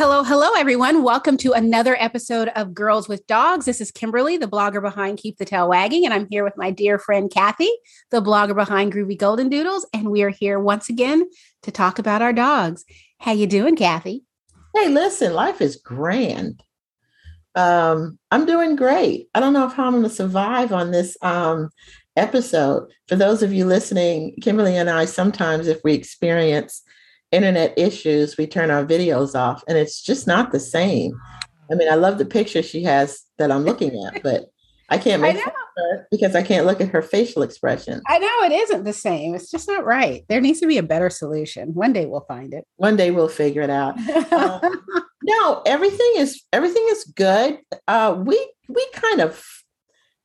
[0.00, 1.02] hello, hello, everyone.
[1.02, 3.66] Welcome to another episode of Girls with Dogs.
[3.66, 6.70] This is Kimberly, the blogger behind Keep the Tail Wagging, and I'm here with my
[6.70, 7.68] dear friend Kathy,
[8.10, 11.28] the blogger behind Groovy Golden Doodles, and we are here once again
[11.64, 12.86] to talk about our dogs.
[13.18, 14.24] How you doing, Kathy?
[14.74, 16.62] Hey, listen, life is grand.
[17.54, 19.28] Um, I'm doing great.
[19.34, 21.68] I don't know if how I'm going to survive on this um,
[22.16, 22.90] episode.
[23.06, 26.84] For those of you listening, Kimberly and I sometimes, if we experience
[27.32, 31.12] internet issues, we turn our videos off and it's just not the same.
[31.70, 34.46] I mean, I love the picture she has that I'm looking at, but
[34.88, 35.52] I can't make her
[36.10, 38.02] because I can't look at her facial expression.
[38.08, 39.34] I know it isn't the same.
[39.34, 40.24] It's just not right.
[40.28, 41.74] There needs to be a better solution.
[41.74, 42.66] One day we'll find it.
[42.76, 43.96] One day we'll figure it out.
[44.32, 44.84] um,
[45.22, 47.60] no, everything is everything is good.
[47.86, 49.44] Uh, we we kind of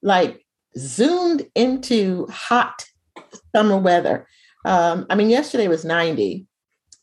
[0.01, 0.43] like
[0.77, 2.85] zoomed into hot
[3.55, 4.27] summer weather.
[4.65, 6.47] Um, I mean, yesterday was 90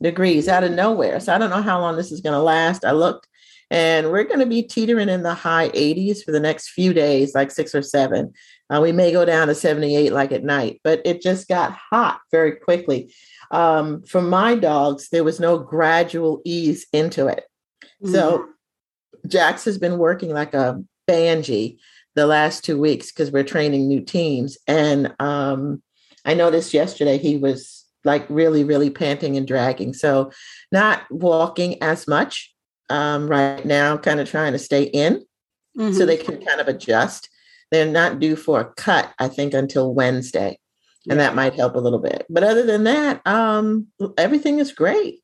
[0.02, 1.20] degrees out of nowhere.
[1.20, 2.84] So I don't know how long this is going to last.
[2.84, 3.26] I looked
[3.72, 7.34] and we're going to be teetering in the high 80s for the next few days,
[7.34, 8.34] like six or seven.
[8.68, 12.20] Uh, we may go down to 78 like at night, but it just got hot
[12.30, 13.14] very quickly.
[13.50, 17.44] Um, for my dogs, there was no gradual ease into it.
[18.02, 18.12] Mm-hmm.
[18.12, 18.46] So
[19.26, 21.78] Jax has been working like a banshee
[22.14, 24.58] the last two weeks because we're training new teams.
[24.66, 25.82] And um,
[26.26, 29.94] I noticed yesterday he was like really, really panting and dragging.
[29.94, 30.30] So,
[30.70, 32.54] not walking as much
[32.90, 35.24] um, right now, kind of trying to stay in
[35.78, 35.92] mm-hmm.
[35.92, 37.28] so they can kind of adjust.
[37.70, 40.58] They're not due for a cut, I think, until Wednesday.
[41.08, 41.26] And yeah.
[41.26, 42.26] that might help a little bit.
[42.28, 45.20] But other than that, um, everything is great.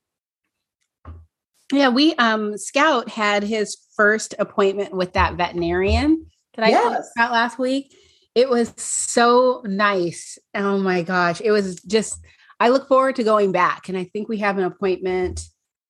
[1.73, 7.11] Yeah, we um Scout had his first appointment with that veterinarian that I yes.
[7.17, 7.95] about last week.
[8.35, 10.39] It was so nice.
[10.55, 11.41] Oh my gosh.
[11.41, 12.19] It was just
[12.61, 13.89] I look forward to going back.
[13.89, 15.43] And I think we have an appointment.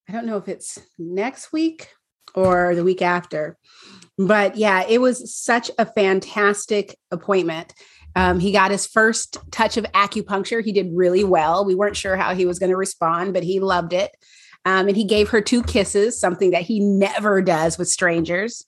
[0.09, 1.89] I don't know if it's next week
[2.35, 3.57] or the week after.
[4.19, 7.73] But yeah, it was such a fantastic appointment.
[8.17, 10.65] Um, he got his first touch of acupuncture.
[10.65, 11.65] He did really well.
[11.65, 14.11] We weren't sure how he was going to respond, but he loved it.
[14.65, 18.65] Um, and he gave her two kisses, something that he never does with strangers.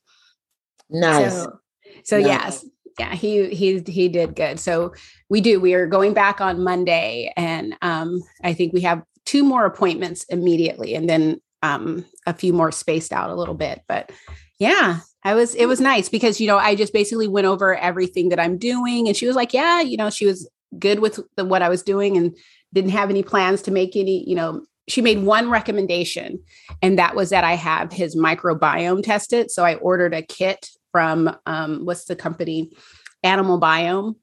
[0.88, 1.32] Nice.
[1.32, 1.58] So,
[2.04, 2.26] so nice.
[2.26, 2.66] yes,
[2.98, 4.58] yeah, he he he did good.
[4.60, 4.94] So
[5.28, 5.60] we do.
[5.60, 10.24] We are going back on Monday, and um, I think we have two more appointments
[10.24, 13.82] immediately, and then um, a few more spaced out a little bit.
[13.88, 14.10] But
[14.58, 18.30] yeah, I was it was nice because you know I just basically went over everything
[18.30, 20.48] that I'm doing, and she was like, yeah, you know, she was
[20.78, 22.36] good with the, what I was doing and
[22.72, 26.38] didn't have any plans to make any, you know, she made one recommendation
[26.82, 29.50] and that was that I have his microbiome tested.
[29.50, 32.72] So I ordered a kit from um, what's the company
[33.22, 34.16] Animal Biome.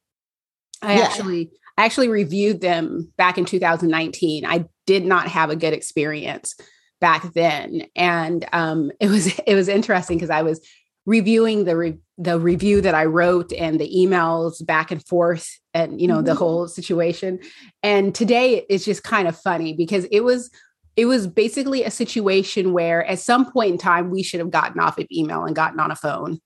[0.81, 1.03] I yeah.
[1.03, 4.45] actually I actually reviewed them back in 2019.
[4.45, 6.55] I did not have a good experience
[6.99, 10.65] back then, and um, it was it was interesting because I was
[11.05, 16.01] reviewing the re- the review that I wrote and the emails back and forth and
[16.01, 16.25] you know mm-hmm.
[16.25, 17.39] the whole situation.
[17.83, 20.49] And today it's just kind of funny because it was
[20.95, 24.79] it was basically a situation where at some point in time we should have gotten
[24.79, 26.39] off of email and gotten on a phone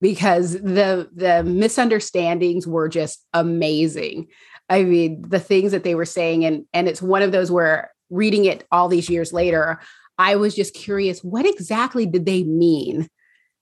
[0.00, 4.28] because the the misunderstandings were just amazing.
[4.68, 7.90] I mean, the things that they were saying and and it's one of those where
[8.10, 9.80] reading it all these years later,
[10.18, 13.08] I was just curious what exactly did they mean?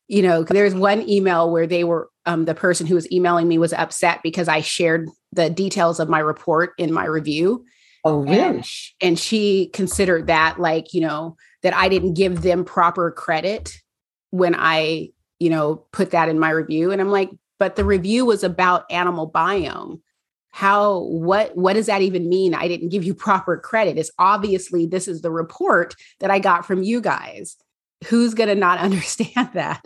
[0.09, 3.59] You know, there's one email where they were um, the person who was emailing me
[3.59, 7.65] was upset because I shared the details of my report in my review.
[8.05, 8.39] Oh, really?
[8.39, 13.11] And she, and she considered that like, you know, that I didn't give them proper
[13.11, 13.73] credit
[14.31, 15.11] when I
[15.43, 16.93] you know, put that in my review.
[16.93, 20.01] And I'm like, but the review was about animal biome.
[20.51, 22.55] How, what, what does that even mean?
[22.55, 23.99] I didn't give you proper credit.
[23.99, 27.57] It's obviously this is the report that I got from you guys.
[28.07, 29.85] Who's going to not understand that?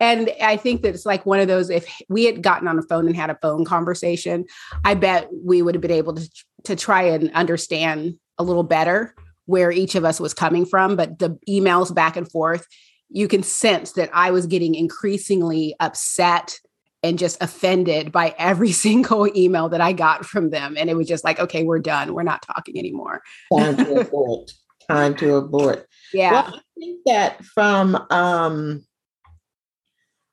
[0.00, 2.82] And I think that it's like one of those, if we had gotten on the
[2.82, 4.46] phone and had a phone conversation,
[4.84, 6.28] I bet we would have been able to,
[6.64, 9.14] to try and understand a little better
[9.46, 10.96] where each of us was coming from.
[10.96, 12.66] But the emails back and forth,
[13.10, 16.58] you can sense that I was getting increasingly upset
[17.02, 20.76] and just offended by every single email that I got from them.
[20.78, 22.14] And it was just like, okay, we're done.
[22.14, 23.22] We're not talking anymore.
[23.56, 24.52] Time to abort.
[24.88, 25.86] Time to abort.
[26.12, 26.32] Yeah.
[26.32, 28.84] Well, I think that from um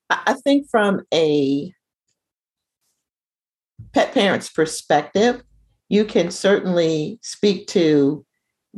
[0.10, 1.74] I think from a
[3.94, 5.42] pet parent's perspective,
[5.90, 8.26] you can certainly speak to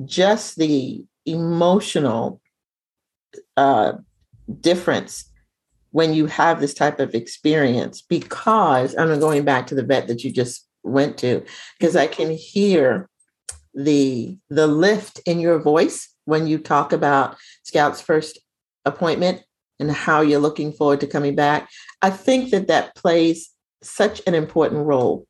[0.06, 2.42] just the emotional
[3.56, 3.94] uh,
[4.62, 5.30] difference
[5.92, 10.24] when you have this type of experience because I'm going back to the vet that
[10.24, 11.44] you just went to
[11.80, 13.10] because I can hear
[13.74, 18.40] the the lift in your voice when you talk about Scout's first
[18.86, 19.42] appointment
[19.80, 21.70] and how you're looking forward to coming back.
[22.02, 23.52] I think that that plays
[23.84, 25.28] such an important role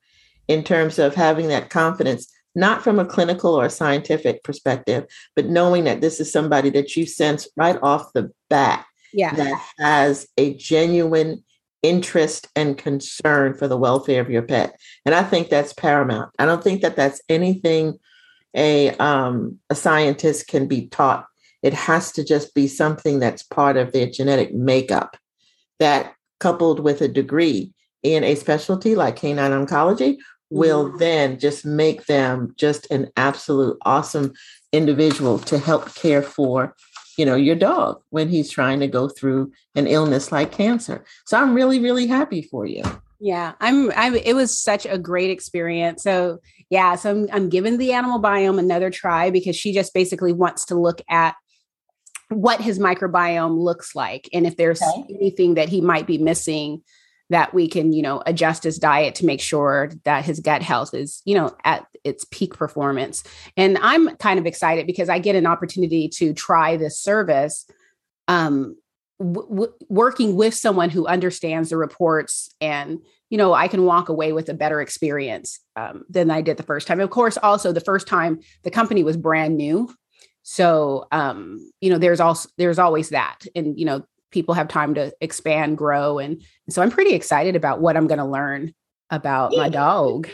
[0.48, 5.06] in terms of having that confidence, not from a clinical or scientific perspective,
[5.36, 8.84] but knowing that this is somebody that you sense right off the bat
[9.14, 9.34] yeah.
[9.36, 11.44] that has a genuine
[11.84, 14.76] interest and concern for the welfare of your pet.
[15.06, 16.32] And I think that's paramount.
[16.40, 18.00] I don't think that that's anything
[18.56, 21.28] a um, a scientist can be taught.
[21.62, 25.16] It has to just be something that's part of their genetic makeup
[25.80, 27.72] that coupled with a degree
[28.02, 30.18] in a specialty like canine oncology
[30.50, 30.98] will mm-hmm.
[30.98, 34.34] then just make them just an absolute awesome
[34.72, 36.76] individual to help care for
[37.18, 41.38] you know your dog when he's trying to go through an illness like cancer so
[41.38, 42.84] i'm really really happy for you
[43.20, 46.38] yeah i'm i'm it was such a great experience so
[46.70, 50.66] yeah so i'm, I'm giving the animal biome another try because she just basically wants
[50.66, 51.36] to look at
[52.30, 55.16] what his microbiome looks like and if there's okay.
[55.16, 56.84] anything that he might be missing
[57.30, 60.94] that we can you know adjust his diet to make sure that his gut health
[60.94, 63.24] is you know at its peak performance.
[63.56, 67.66] And i'm kind of excited because i get an opportunity to try this service
[68.28, 68.76] um
[69.20, 74.32] w- working with someone who understands the reports and you know i can walk away
[74.32, 77.00] with a better experience um, than i did the first time.
[77.00, 79.94] Of course also the first time the company was brand new.
[80.44, 83.40] So um you know there's also there's always that.
[83.56, 86.20] And you know people have time to expand, grow.
[86.20, 88.74] And, so I'm pretty excited about what I'm going to learn
[89.10, 90.28] about my dog.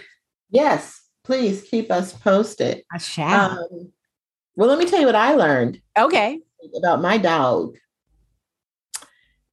[0.50, 2.84] Yes, please keep us posted.
[2.92, 3.52] I shall.
[3.52, 3.92] Um,
[4.56, 5.82] well, let me tell you what I learned.
[5.98, 6.40] Okay.
[6.76, 7.78] About my dog.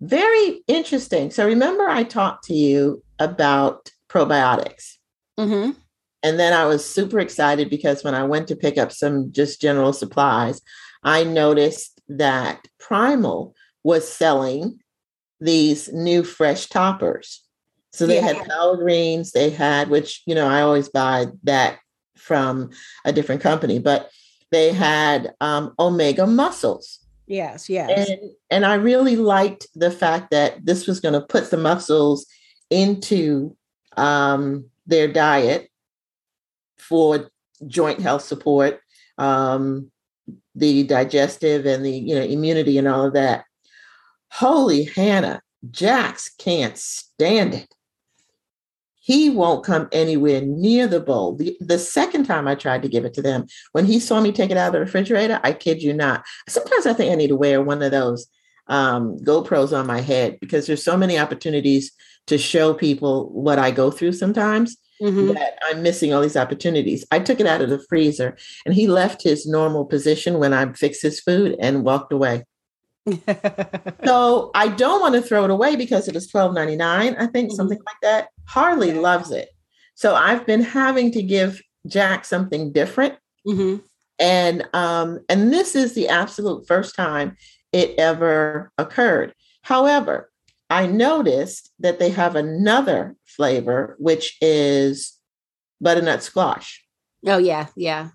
[0.00, 1.30] Very interesting.
[1.30, 4.96] So remember, I talked to you about probiotics.
[5.38, 5.72] Mm-hmm.
[6.22, 9.60] And then I was super excited because when I went to pick up some just
[9.60, 10.60] general supplies,
[11.02, 14.80] I noticed that Primal was selling
[15.40, 17.42] these new fresh toppers.
[17.92, 18.32] So they yeah.
[18.34, 21.78] had Power Greens, they had, which, you know, I always buy that
[22.16, 22.70] from
[23.04, 24.10] a different company, but
[24.52, 26.98] they had um, Omega mussels.
[27.26, 28.08] Yes, yes.
[28.08, 32.26] And, and I really liked the fact that this was going to put the mussels
[32.70, 33.56] into
[33.96, 35.68] um, their diet
[36.78, 37.30] for
[37.66, 38.80] joint health support,
[39.18, 39.90] um,
[40.54, 43.44] the digestive and the you know immunity and all of that.
[44.30, 47.74] Holy Hannah, Jax can't stand it.
[49.02, 51.34] He won't come anywhere near the bowl.
[51.34, 54.30] The, the second time I tried to give it to them, when he saw me
[54.30, 56.24] take it out of the refrigerator, I kid you not.
[56.48, 58.28] Sometimes I think I need to wear one of those
[58.68, 61.92] um, GoPros on my head because there's so many opportunities
[62.28, 65.32] to show people what I go through sometimes mm-hmm.
[65.32, 67.04] that I'm missing all these opportunities.
[67.10, 70.72] I took it out of the freezer and he left his normal position when I
[70.74, 72.44] fixed his food and walked away.
[74.04, 77.16] So I don't want to throw it away because it is twelve ninety nine.
[77.16, 77.56] I think mm-hmm.
[77.56, 78.28] something like that.
[78.46, 79.50] Harley loves it,
[79.94, 83.14] so I've been having to give Jack something different,
[83.46, 83.84] mm-hmm.
[84.18, 87.36] and um, and this is the absolute first time
[87.72, 89.34] it ever occurred.
[89.62, 90.30] However,
[90.68, 95.16] I noticed that they have another flavor, which is
[95.80, 96.84] butternut squash.
[97.26, 98.10] Oh yeah, yeah.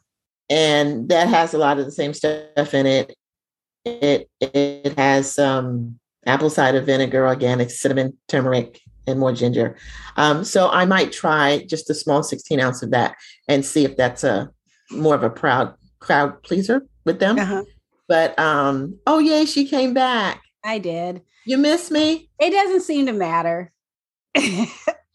[0.50, 3.16] And that has a lot of the same stuff in it
[3.86, 9.76] it it has um, apple cider vinegar, organic cinnamon, turmeric, and more ginger.
[10.18, 13.16] Um, so I might try just a small 16 ounce of that
[13.48, 14.50] and see if that's a
[14.92, 17.40] more of a proud crowd pleaser with them.
[17.40, 17.64] Uh-huh.
[18.08, 20.42] But um, oh yay, she came back.
[20.64, 21.22] I did.
[21.46, 22.30] You miss me?
[22.40, 23.72] It doesn't seem to matter.
[24.36, 24.66] I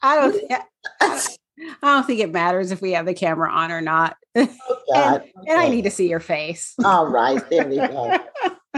[0.03, 0.53] don't.
[1.83, 4.17] I don't think it matters if we have the camera on or not.
[4.35, 4.41] Oh,
[4.95, 5.33] and, okay.
[5.47, 6.75] and I need to see your face.
[6.83, 8.19] All right, there we go.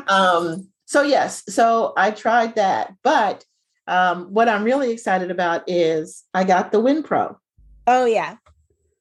[0.06, 3.44] Um, so yes, so I tried that, but
[3.86, 7.36] um, what I'm really excited about is I got the WinPro.
[7.86, 8.36] Oh yeah.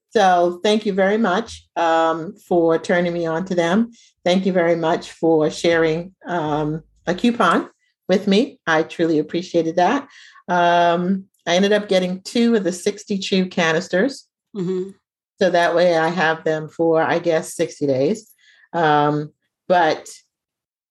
[0.09, 3.91] So thank you very much um, for turning me on to them.
[4.25, 7.69] Thank you very much for sharing um, a coupon
[8.09, 8.59] with me.
[8.67, 10.07] I truly appreciated that.
[10.49, 14.27] Um, I ended up getting two of the 60 chew canisters.
[14.55, 14.91] Mm-hmm.
[15.41, 18.31] So that way I have them for, I guess, 60 days.
[18.73, 19.33] Um,
[19.67, 20.09] but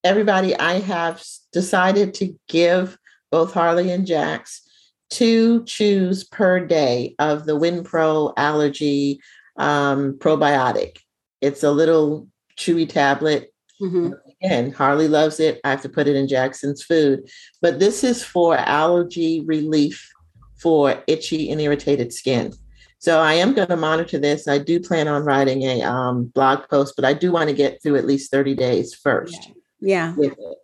[0.03, 2.97] everybody, I have decided to give
[3.31, 4.61] both Harley and Jax
[5.09, 9.19] two chews per day of the WinPro allergy
[9.57, 10.97] um, probiotic.
[11.41, 12.27] It's a little
[12.57, 13.53] chewy tablet.
[13.81, 14.13] Mm-hmm.
[14.43, 15.59] Again, Harley loves it.
[15.63, 17.29] I have to put it in Jackson's food.
[17.61, 20.09] But this is for allergy relief
[20.59, 22.53] for itchy and irritated skin.
[22.99, 24.47] So I am going to monitor this.
[24.47, 27.81] I do plan on writing a um, blog post, but I do want to get
[27.81, 29.47] through at least 30 days first.
[29.47, 29.53] Yeah.
[30.15, 30.57] With it.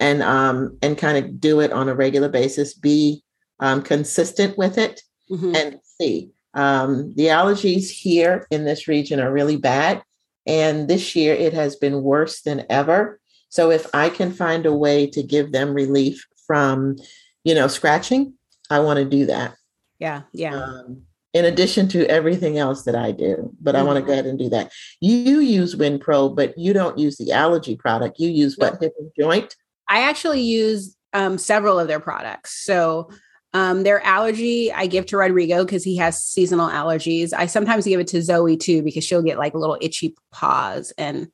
[0.00, 2.74] and um, and kind of do it on a regular basis.
[2.74, 3.22] Be
[3.60, 5.54] um, consistent with it mm-hmm.
[5.54, 6.30] and see.
[6.54, 10.02] Um, the allergies here in this region are really bad,
[10.46, 13.20] and this year it has been worse than ever.
[13.48, 16.96] So if I can find a way to give them relief from,
[17.44, 18.34] you know, scratching,
[18.70, 19.54] I want to do that.
[19.98, 20.54] Yeah, yeah.
[20.54, 21.02] Um,
[21.36, 23.82] in addition to everything else that I do, but mm-hmm.
[23.82, 24.72] I want to go ahead and do that.
[25.00, 28.18] You use WinPro, but you don't use the allergy product.
[28.18, 29.54] You use what hip and joint.
[29.88, 32.64] I actually use um, several of their products.
[32.64, 33.10] So
[33.52, 37.32] um, their allergy I give to Rodrigo because he has seasonal allergies.
[37.32, 40.92] I sometimes give it to Zoe too because she'll get like little itchy paws.
[40.96, 41.28] And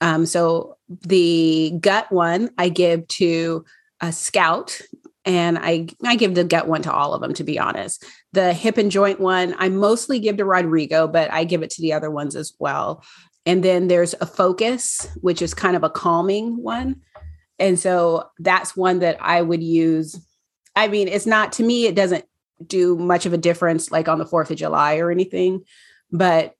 [0.00, 3.64] um, so the gut one I give to
[4.00, 4.80] a Scout
[5.24, 8.04] and I I give the gut one to all of them to be honest.
[8.32, 11.82] The hip and joint one I mostly give to Rodrigo, but I give it to
[11.82, 13.04] the other ones as well.
[13.46, 17.02] And then there's a focus, which is kind of a calming one.
[17.58, 20.18] And so that's one that I would use.
[20.74, 22.24] I mean, it's not to me, it doesn't
[22.66, 25.64] do much of a difference like on the 4th of July or anything.
[26.10, 26.54] But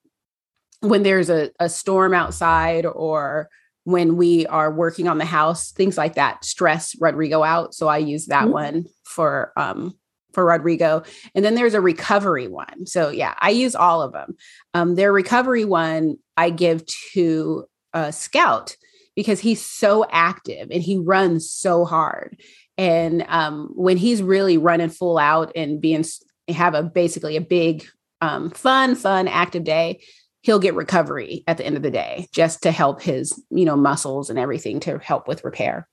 [0.80, 3.48] when there's a, a storm outside or
[3.84, 7.74] when we are working on the house, things like that stress Rodrigo out.
[7.74, 8.52] So I use that mm-hmm.
[8.52, 9.94] one for um
[10.32, 11.02] for Rodrigo.
[11.34, 12.86] And then there's a recovery one.
[12.86, 14.36] So yeah, I use all of them.
[14.74, 18.76] Um, their recovery one I give to a Scout
[19.14, 22.40] because he's so active and he runs so hard.
[22.76, 26.04] And um, when he's really running full out and being
[26.48, 27.86] have a basically a big
[28.20, 30.00] um, fun, fun, active day,
[30.44, 33.76] he'll get recovery at the end of the day just to help his you know
[33.76, 35.88] muscles and everything to help with repair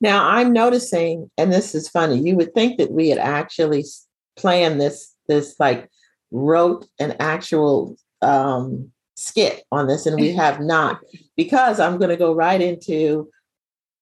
[0.00, 3.84] now i'm noticing and this is funny you would think that we had actually
[4.36, 5.90] planned this this like
[6.30, 11.00] wrote an actual um skit on this and we have not
[11.36, 13.28] because i'm going to go right into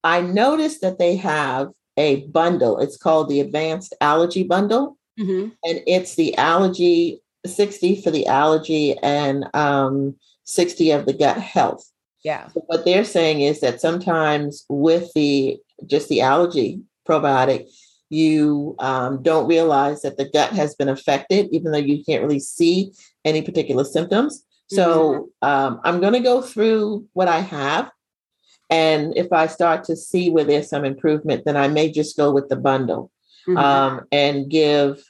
[0.04, 5.49] i noticed that they have a bundle it's called the advanced allergy bundle mm-hmm.
[5.64, 11.90] and it's the allergy 60 for the allergy and um, 60 of the gut health.
[12.25, 12.49] Yeah.
[12.49, 17.69] So what they're saying is that sometimes with the just the allergy probiotic,
[18.11, 22.40] you um, don't realize that the gut has been affected, even though you can't really
[22.40, 22.93] see
[23.25, 24.45] any particular symptoms.
[24.69, 25.49] So mm-hmm.
[25.49, 27.90] um, I'm going to go through what I have.
[28.71, 32.33] And if I start to see where there's some improvement, then I may just go
[32.33, 33.11] with the bundle
[33.47, 33.57] mm-hmm.
[33.57, 35.02] um, and give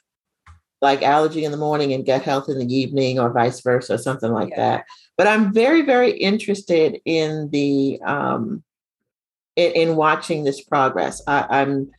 [0.80, 3.98] like allergy in the morning and gut health in the evening or vice versa or
[3.98, 4.56] something like yeah.
[4.56, 4.84] that
[5.16, 8.62] but i'm very very interested in the um
[9.56, 11.90] in, in watching this progress I, i'm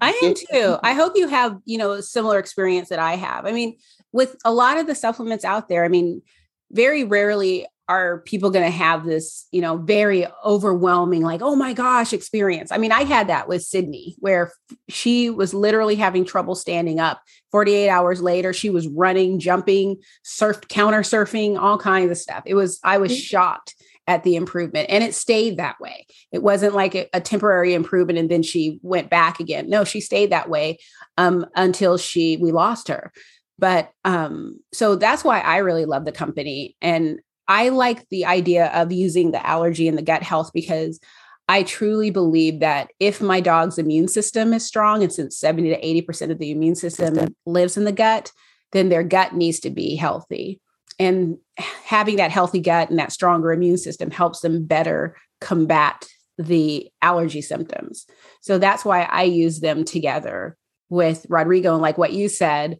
[0.00, 0.76] I am too.
[0.82, 3.46] I hope you have, you know, a similar experience that I have.
[3.46, 3.76] I mean,
[4.12, 6.22] with a lot of the supplements out there, I mean,
[6.70, 11.72] very rarely are people going to have this, you know, very overwhelming, like, oh my
[11.72, 12.70] gosh, experience?
[12.70, 14.52] I mean, I had that with Sydney, where
[14.88, 17.22] she was literally having trouble standing up.
[17.50, 22.42] 48 hours later, she was running, jumping, surfed, counter surfing, all kinds of stuff.
[22.44, 23.20] It was, I was mm-hmm.
[23.20, 23.74] shocked
[24.06, 26.06] at the improvement and it stayed that way.
[26.30, 29.68] It wasn't like a, a, temporary improvement and then she went back again.
[29.68, 30.78] No, she stayed that way
[31.18, 33.12] um, until she, we lost her
[33.58, 37.18] but um so that's why i really love the company and
[37.48, 41.00] I like the idea of using the allergy and the gut health because
[41.48, 45.80] I truly believe that if my dog's immune system is strong, and since 70 to
[45.80, 48.30] 80% of the immune system lives in the gut,
[48.72, 50.60] then their gut needs to be healthy.
[50.98, 56.90] And having that healthy gut and that stronger immune system helps them better combat the
[57.00, 58.06] allergy symptoms.
[58.42, 60.56] So that's why I use them together
[60.90, 61.72] with Rodrigo.
[61.72, 62.78] And like what you said,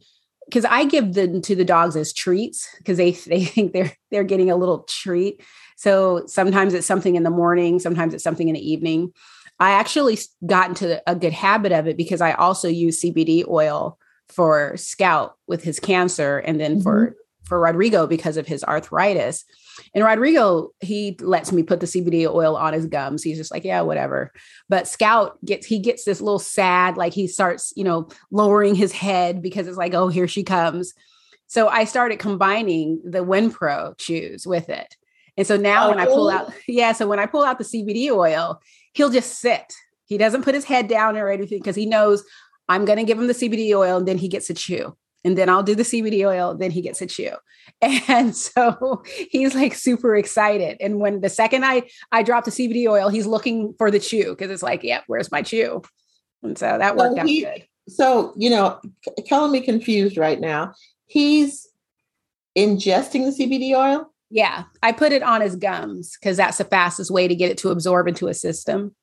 [0.48, 4.24] because I give them to the dogs as treats because they they think they're they're
[4.24, 5.42] getting a little treat.
[5.76, 9.12] So sometimes it's something in the morning, sometimes it's something in the evening.
[9.60, 13.98] I actually got into a good habit of it because I also use CBD oil
[14.28, 16.82] for Scout with his cancer and then mm-hmm.
[16.82, 19.44] for for Rodrigo because of his arthritis.
[19.94, 23.22] And Rodrigo, he lets me put the CBD oil on his gums.
[23.22, 24.32] He's just like, yeah, whatever.
[24.68, 28.92] But Scout gets he gets this little sad, like he starts, you know, lowering his
[28.92, 30.94] head because it's like, oh, here she comes.
[31.46, 34.96] So I started combining the WinPro chews with it.
[35.36, 36.54] And so now oh, when I pull out, oh.
[36.66, 38.60] yeah, so when I pull out the CBD oil,
[38.92, 39.72] he'll just sit.
[40.04, 42.24] He doesn't put his head down or anything because he knows
[42.68, 45.36] I'm going to give him the CBD oil and then he gets to chew and
[45.36, 47.32] then I'll do the CBD oil, then he gets a chew.
[48.08, 50.78] And so he's like super excited.
[50.80, 54.30] And when the second I I drop the CBD oil, he's looking for the chew
[54.30, 55.82] because it's like, yeah, where's my chew?
[56.42, 57.66] And so that worked he, out good.
[57.88, 58.80] So, you know,
[59.26, 60.74] killing me confused right now.
[61.06, 61.68] He's
[62.56, 64.12] ingesting the CBD oil?
[64.30, 64.64] Yeah.
[64.82, 67.70] I put it on his gums because that's the fastest way to get it to
[67.70, 68.94] absorb into a system.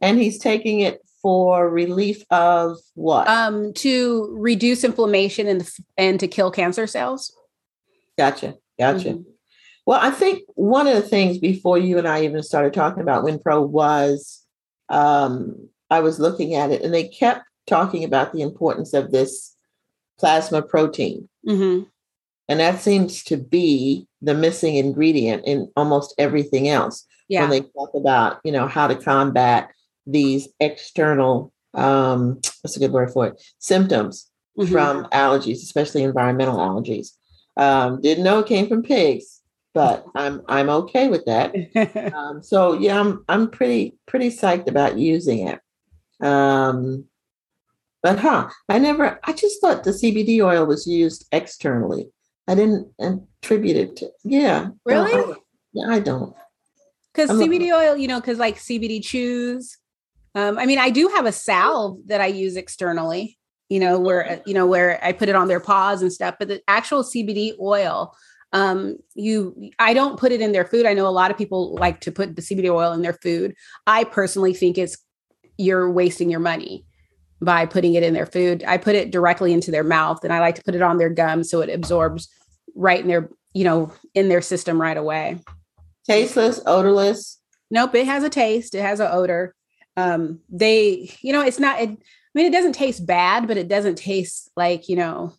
[0.00, 3.26] And he's taking it for relief of what?
[3.26, 5.66] Um, to reduce inflammation and
[5.96, 7.34] and to kill cancer cells.
[8.18, 8.56] Gotcha.
[8.78, 9.08] Gotcha.
[9.08, 9.30] Mm-hmm.
[9.86, 13.24] Well, I think one of the things before you and I even started talking about
[13.24, 14.42] WinPro was
[14.90, 19.56] um, I was looking at it and they kept talking about the importance of this
[20.18, 21.26] plasma protein.
[21.48, 21.84] Mm-hmm.
[22.50, 27.06] And that seems to be the missing ingredient in almost everything else.
[27.28, 27.40] Yeah.
[27.40, 29.70] When they talk about, you know, how to combat
[30.06, 34.70] these external, um, what's a good word for it, symptoms mm-hmm.
[34.70, 37.08] from allergies, especially environmental allergies.
[37.56, 39.40] Um, didn't know it came from pigs,
[39.72, 41.54] but I'm I'm okay with that.
[42.14, 45.60] Um, so yeah, I'm I'm pretty pretty psyched about using it.
[46.24, 47.04] Um,
[48.02, 49.18] but huh, I never.
[49.24, 52.08] I just thought the CBD oil was used externally.
[52.46, 54.10] I didn't attribute it to.
[54.24, 54.68] Yeah.
[54.84, 55.12] Really?
[55.14, 55.36] No, I,
[55.72, 56.34] yeah, I don't.
[57.12, 59.78] Because CBD oil, you know, because like CBD chews.
[60.34, 63.38] Um, I mean, I do have a salve that I use externally
[63.68, 66.36] you know, where you know where I put it on their paws and stuff.
[66.38, 68.14] But the actual CBD oil,
[68.52, 70.86] um, you I don't put it in their food.
[70.86, 73.54] I know a lot of people like to put the CBD oil in their food.
[73.86, 74.98] I personally think it's
[75.56, 76.84] you're wasting your money
[77.40, 78.64] by putting it in their food.
[78.66, 81.10] I put it directly into their mouth, and I like to put it on their
[81.10, 82.28] gums so it absorbs
[82.76, 85.38] right in their you know in their system right away.
[86.06, 87.40] Tasteless, odorless.
[87.70, 88.74] Nope, it has a taste.
[88.74, 89.54] It has an odor.
[89.96, 91.80] Um, they, you know, it's not.
[91.80, 91.96] It, I
[92.34, 95.32] mean, it doesn't taste bad, but it doesn't taste like, you know,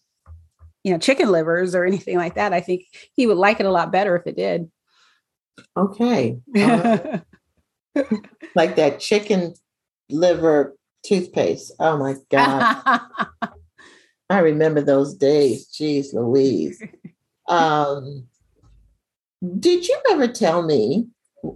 [0.84, 2.54] you know, chicken livers or anything like that.
[2.54, 2.84] I think
[3.16, 4.72] he would like it a lot better if it did.
[5.78, 6.40] Okay.
[8.56, 9.54] Like that chicken
[10.10, 11.74] liver toothpaste.
[11.80, 13.02] Oh my God.
[14.30, 15.68] I remember those days.
[15.70, 16.82] Jeez Louise.
[17.48, 18.26] Um,
[19.60, 21.06] did you ever tell me?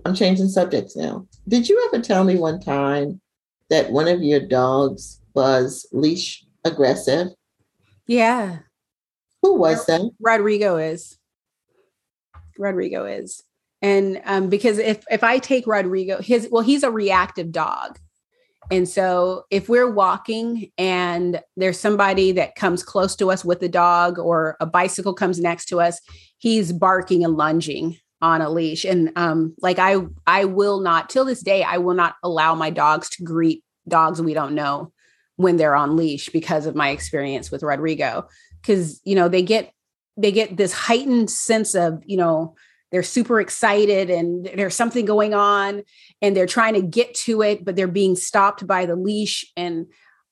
[0.06, 1.28] I'm changing subjects now.
[1.48, 3.22] Did you ever tell me one time
[3.70, 7.28] that one of your dogs was leash aggressive.
[8.08, 8.60] Yeah.
[9.42, 10.02] Who was that?
[10.20, 11.18] Rodrigo is.
[12.58, 13.44] Rodrigo is.
[13.82, 17.98] And um, because if if I take Rodrigo, his well, he's a reactive dog.
[18.72, 23.70] And so if we're walking and there's somebody that comes close to us with the
[23.70, 26.00] dog or a bicycle comes next to us,
[26.38, 28.86] he's barking and lunging on a leash.
[28.86, 32.70] And um, like I I will not till this day, I will not allow my
[32.70, 34.92] dogs to greet dogs we don't know
[35.36, 38.28] when they're on leash because of my experience with Rodrigo
[38.62, 39.72] because you know they get
[40.18, 42.56] they get this heightened sense of you know
[42.92, 45.84] they're super excited and there's something going on
[46.22, 49.88] and they're trying to get to it but they're being stopped by the leash and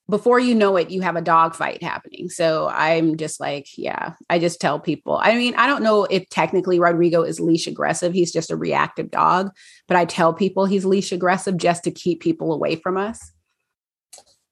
[0.09, 4.13] before you know it you have a dog fight happening so i'm just like yeah
[4.29, 8.13] i just tell people i mean i don't know if technically rodrigo is leash aggressive
[8.13, 9.49] he's just a reactive dog
[9.87, 13.31] but i tell people he's leash aggressive just to keep people away from us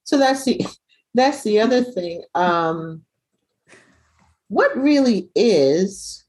[0.06, 0.66] so that's the
[1.16, 2.24] that's the other thing.
[2.36, 3.04] Um,
[4.50, 6.26] what really is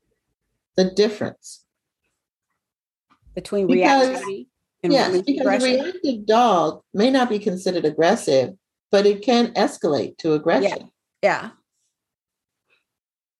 [0.76, 1.64] the difference
[3.34, 4.46] between because, reactivity
[4.82, 5.80] and yes, because aggression?
[5.80, 8.54] a reactive dog may not be considered aggressive,
[8.90, 10.90] but it can escalate to aggression.
[11.22, 11.42] Yeah.
[11.42, 11.51] yeah.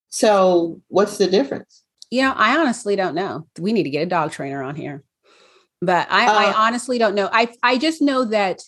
[0.09, 1.83] So, what's the difference?
[2.09, 3.47] You know, I honestly don't know.
[3.59, 5.03] We need to get a dog trainer on here,
[5.81, 7.29] but I, uh, I honestly don't know.
[7.31, 8.61] I I just know that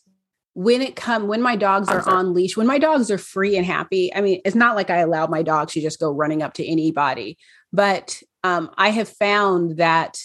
[0.54, 3.65] when it come when my dogs are on leash when my dogs are free and
[3.65, 6.54] happy i mean it's not like i allow my dogs to just go running up
[6.54, 7.38] to anybody
[7.72, 10.18] but um, i have found that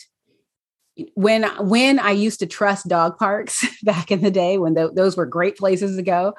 [1.14, 5.16] when when i used to trust dog parks back in the day when th- those
[5.16, 6.34] were great places to go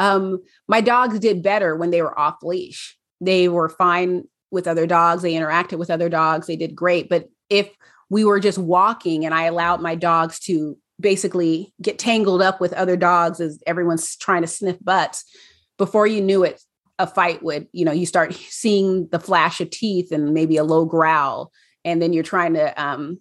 [0.00, 2.96] um, my dogs did better when they were off leash.
[3.20, 7.08] They were fine with other dogs they interacted with other dogs they did great.
[7.10, 7.68] But if
[8.08, 12.72] we were just walking and i allowed my dogs to basically get tangled up with
[12.72, 15.24] other dogs as everyone's trying to sniff butts
[15.78, 16.60] before you knew it
[16.98, 20.64] a fight would you know you start seeing the flash of teeth and maybe a
[20.64, 21.52] low growl
[21.84, 23.18] and then you're trying to um,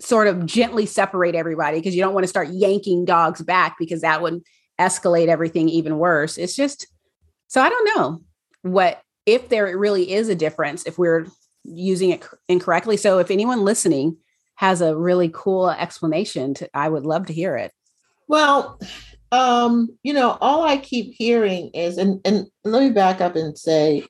[0.00, 4.00] sort of gently separate everybody because you don't want to start yanking dogs back because
[4.02, 4.42] that would
[4.80, 6.86] escalate everything even worse it's just
[7.48, 8.20] so i don't know
[8.62, 11.26] what if there really is a difference if we're
[11.64, 14.16] using it incorrectly so if anyone listening
[14.58, 17.70] has a really cool explanation to, I would love to hear it.
[18.26, 18.80] Well,
[19.30, 23.56] um, you know, all I keep hearing is, and, and let me back up and
[23.56, 24.04] say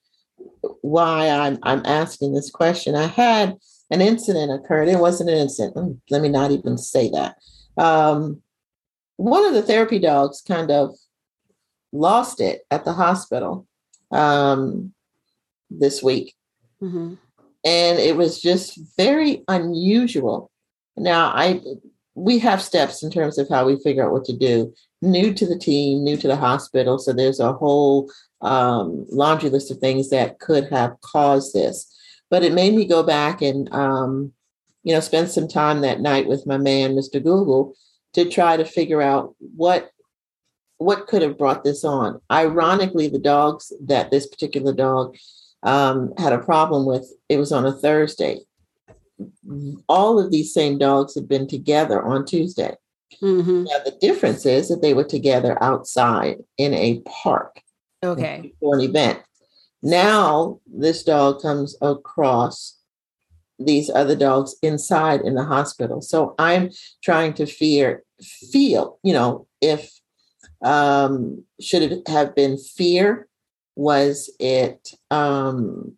[0.81, 2.94] why I'm, I'm asking this question.
[2.94, 3.57] I had
[3.90, 4.88] an incident occurred.
[4.88, 6.01] It wasn't an incident.
[6.11, 7.37] Let me not even say that.
[7.77, 8.42] Um,
[9.16, 10.96] one of the therapy dogs kind of
[11.92, 13.66] lost it at the hospital
[14.11, 14.92] um,
[15.70, 16.35] this week.
[16.83, 17.14] Mm-hmm
[17.64, 20.51] and it was just very unusual.
[20.96, 21.61] Now, I
[22.14, 24.74] we have steps in terms of how we figure out what to do.
[25.03, 26.98] New to the team, new to the hospital.
[26.98, 31.94] So there's a whole um, laundry list of things that could have caused this.
[32.31, 34.33] But it made me go back and, um,
[34.83, 37.23] you know, spend some time that night with my man, Mr.
[37.23, 37.75] Google,
[38.14, 39.91] to try to figure out what
[40.79, 42.21] what could have brought this on.
[42.31, 45.17] Ironically, the dogs that this particular dog
[45.64, 48.38] um, had a problem with, it was on a Thursday.
[49.88, 52.77] All of these same dogs had been together on Tuesday.
[53.21, 53.64] Mm-hmm.
[53.64, 57.61] Now, the difference is that they were together outside in a park.
[58.03, 58.53] Okay.
[58.61, 59.21] For an event.
[59.83, 62.79] Now, this dog comes across
[63.59, 66.01] these other dogs inside in the hospital.
[66.01, 66.71] So I'm
[67.03, 68.05] trying to fear,
[68.53, 69.91] feel, you know, if
[70.62, 73.29] um, should it have been fear?
[73.77, 75.97] Was it um,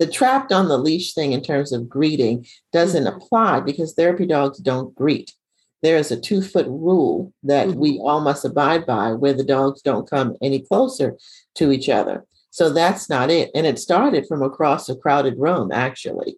[0.00, 3.16] the trapped on the leash thing in terms of greeting doesn't mm-hmm.
[3.16, 5.34] apply because therapy dogs don't greet.
[5.82, 7.78] There is a two foot rule that mm-hmm.
[7.78, 11.16] we all must abide by where the dogs don't come any closer
[11.54, 12.24] to each other.
[12.50, 13.50] So that's not it.
[13.54, 16.36] And it started from across a crowded room, actually.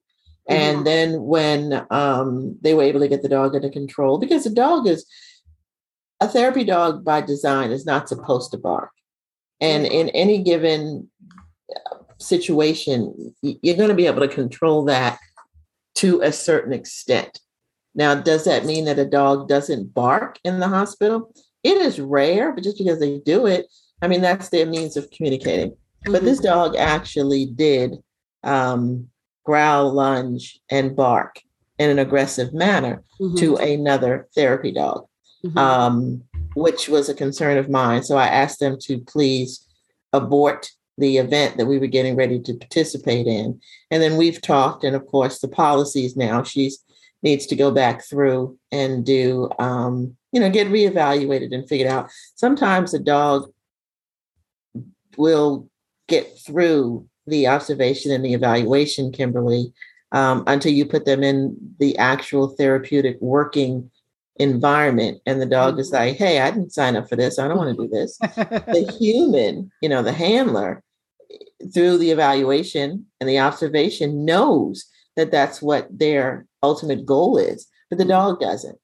[0.48, 0.52] Mm-hmm.
[0.52, 4.50] And then when um, they were able to get the dog under control, because the
[4.50, 5.06] dog is
[6.20, 8.90] a therapy dog by design is not supposed to bark.
[9.60, 11.10] And in any given
[11.74, 15.18] uh, situation, you're going to be able to control that
[15.96, 17.40] to a certain extent.
[17.94, 21.34] Now, does that mean that a dog doesn't bark in the hospital?
[21.62, 23.66] It is rare, but just because they do it,
[24.00, 25.70] I mean, that's their means of communicating.
[25.70, 26.12] Mm-hmm.
[26.12, 26.48] But this mm-hmm.
[26.48, 27.96] dog actually did
[28.42, 29.08] um,
[29.44, 31.40] growl, lunge, and bark
[31.78, 33.36] in an aggressive manner mm-hmm.
[33.36, 35.06] to another therapy dog,
[35.44, 35.58] mm-hmm.
[35.58, 36.22] um,
[36.54, 38.02] which was a concern of mine.
[38.02, 39.66] So I asked them to please
[40.12, 43.60] abort the event that we were getting ready to participate in.
[43.90, 46.84] And then we've talked, and of course, the policies now she's
[47.22, 52.10] needs to go back through and do, um, you know, get reevaluated and figured out.
[52.34, 53.50] Sometimes a dog
[55.16, 55.68] will
[56.08, 59.72] get through the observation and the evaluation, Kimberly,
[60.10, 63.90] um, until you put them in the actual therapeutic working
[64.36, 65.20] environment.
[65.26, 66.04] And the dog is mm-hmm.
[66.04, 67.38] like, hey, I didn't sign up for this.
[67.38, 68.18] I don't want to do this.
[68.18, 70.82] the human, you know, the handler,
[71.72, 77.98] through the evaluation and the observation, knows that that's what their ultimate goal is, but
[77.98, 78.78] the dog doesn't.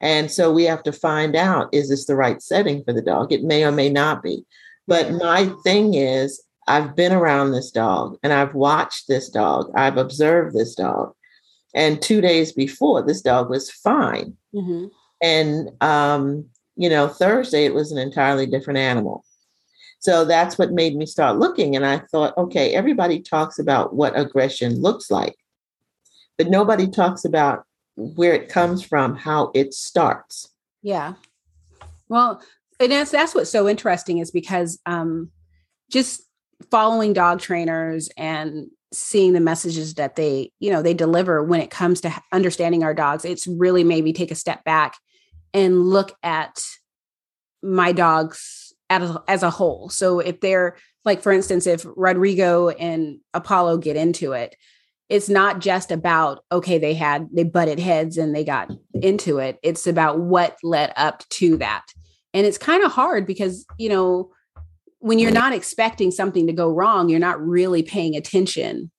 [0.00, 3.32] And so we have to find out is this the right setting for the dog?
[3.32, 4.44] It may or may not be.
[4.86, 9.96] But my thing is, I've been around this dog and I've watched this dog, I've
[9.96, 11.14] observed this dog.
[11.74, 14.36] And two days before, this dog was fine.
[14.54, 14.86] Mm-hmm.
[15.22, 19.24] And, um, you know, Thursday, it was an entirely different animal.
[20.00, 21.76] So that's what made me start looking.
[21.76, 25.36] And I thought, okay, everybody talks about what aggression looks like,
[26.42, 30.48] but nobody talks about where it comes from, how it starts.
[30.82, 31.14] Yeah.
[32.08, 32.42] Well,
[32.80, 35.30] and that's that's what's so interesting is because um
[35.88, 36.22] just
[36.68, 41.70] following dog trainers and seeing the messages that they you know they deliver when it
[41.70, 44.96] comes to understanding our dogs it's really maybe take a step back
[45.54, 46.62] and look at
[47.62, 53.18] my dogs as as a whole so if they're like for instance if rodrigo and
[53.32, 54.56] apollo get into it
[55.12, 59.58] it's not just about okay they had they butted heads and they got into it.
[59.62, 61.84] It's about what led up to that.
[62.32, 64.30] And it's kind of hard because you know
[65.00, 68.90] when you're not expecting something to go wrong you're not really paying attention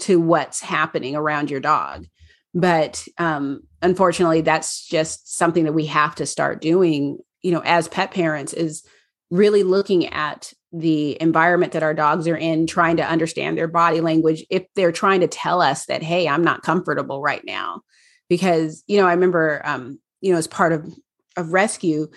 [0.00, 2.04] to what's happening around your dog.
[2.52, 7.88] But um, unfortunately that's just something that we have to start doing you know as
[7.88, 8.84] pet parents is
[9.30, 14.00] really looking at the environment that our dogs are in trying to understand their body
[14.00, 17.80] language if they're trying to tell us that hey i'm not comfortable right now
[18.28, 20.92] because you know i remember um, you know as part of
[21.36, 22.08] of rescue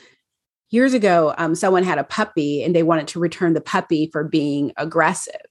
[0.70, 4.24] years ago, um, someone had a puppy and they wanted to return the puppy for
[4.24, 5.42] being aggressive.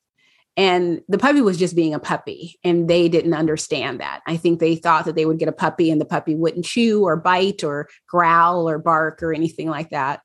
[0.59, 4.23] And the puppy was just being a puppy, and they didn't understand that.
[4.27, 7.05] I think they thought that they would get a puppy and the puppy wouldn't chew
[7.05, 10.21] or bite or growl or bark or anything like that.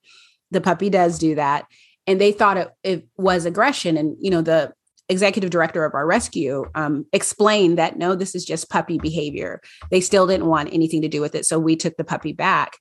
[0.49, 1.65] The puppy does do that.
[2.11, 3.95] And they thought it, it was aggression.
[3.95, 4.73] And, you know, the
[5.07, 9.61] executive director of our rescue um, explained that no, this is just puppy behavior.
[9.89, 11.45] They still didn't want anything to do with it.
[11.45, 12.77] So we took the puppy back.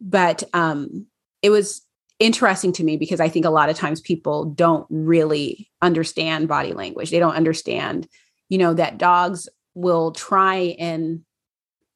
[0.00, 1.06] But um,
[1.42, 1.82] it was
[2.18, 6.72] interesting to me because I think a lot of times people don't really understand body
[6.72, 7.10] language.
[7.10, 8.08] They don't understand,
[8.48, 11.22] you know, that dogs will try and,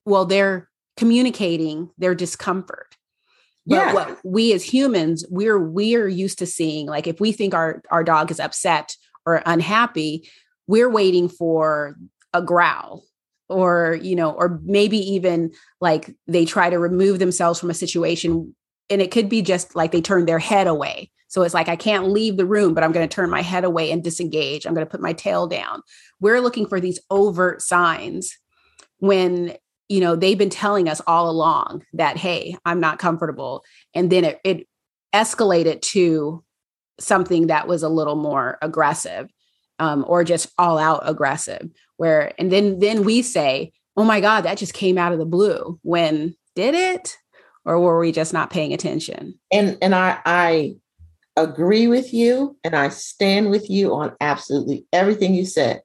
[0.04, 2.97] well, they're communicating their discomfort.
[3.68, 3.92] But yeah.
[3.92, 8.02] what we as humans, we're we're used to seeing, like if we think our our
[8.02, 10.28] dog is upset or unhappy,
[10.66, 11.96] we're waiting for
[12.32, 13.04] a growl
[13.50, 15.52] or you know or maybe even
[15.82, 18.54] like they try to remove themselves from a situation
[18.88, 21.10] and it could be just like they turn their head away.
[21.28, 23.64] So it's like i can't leave the room but i'm going to turn my head
[23.64, 24.64] away and disengage.
[24.64, 25.82] I'm going to put my tail down.
[26.20, 28.34] We're looking for these overt signs
[28.98, 29.56] when
[29.88, 33.64] you know they've been telling us all along that hey i'm not comfortable.
[33.94, 34.68] And then it, it
[35.14, 36.44] escalated to
[37.00, 39.30] something that was a little more aggressive
[39.78, 44.42] um, or just all out aggressive where and then then we say oh my god
[44.42, 45.78] that just came out of the blue.
[45.82, 47.16] When did it?
[47.64, 49.38] Or were we just not paying attention?
[49.52, 50.74] And and i i
[51.38, 55.80] agree with you and i stand with you on absolutely everything you said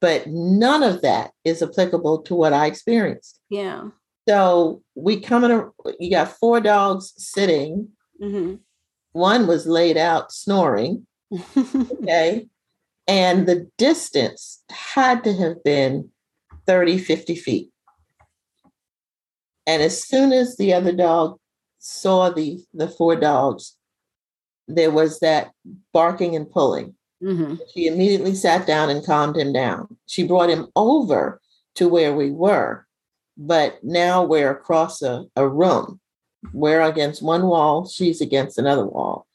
[0.00, 3.88] but none of that is applicable to what i experienced yeah
[4.28, 7.88] so we come in a you got four dogs sitting
[8.22, 8.54] mm-hmm.
[9.12, 11.06] one was laid out snoring
[11.56, 12.46] okay
[13.10, 16.10] and the distance had to have been
[16.66, 17.72] 30, 50 feet.
[19.66, 21.36] And as soon as the other dog
[21.80, 23.76] saw the, the four dogs,
[24.68, 25.50] there was that
[25.92, 26.94] barking and pulling.
[27.20, 27.56] Mm-hmm.
[27.74, 29.96] She immediately sat down and calmed him down.
[30.06, 31.40] She brought him over
[31.74, 32.86] to where we were,
[33.40, 35.98] but now we're across a, a room.
[36.52, 39.26] We're against one wall, she's against another wall.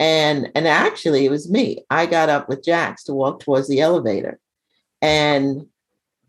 [0.00, 1.84] And and actually it was me.
[1.88, 4.40] I got up with Jax to walk towards the elevator.
[5.00, 5.66] And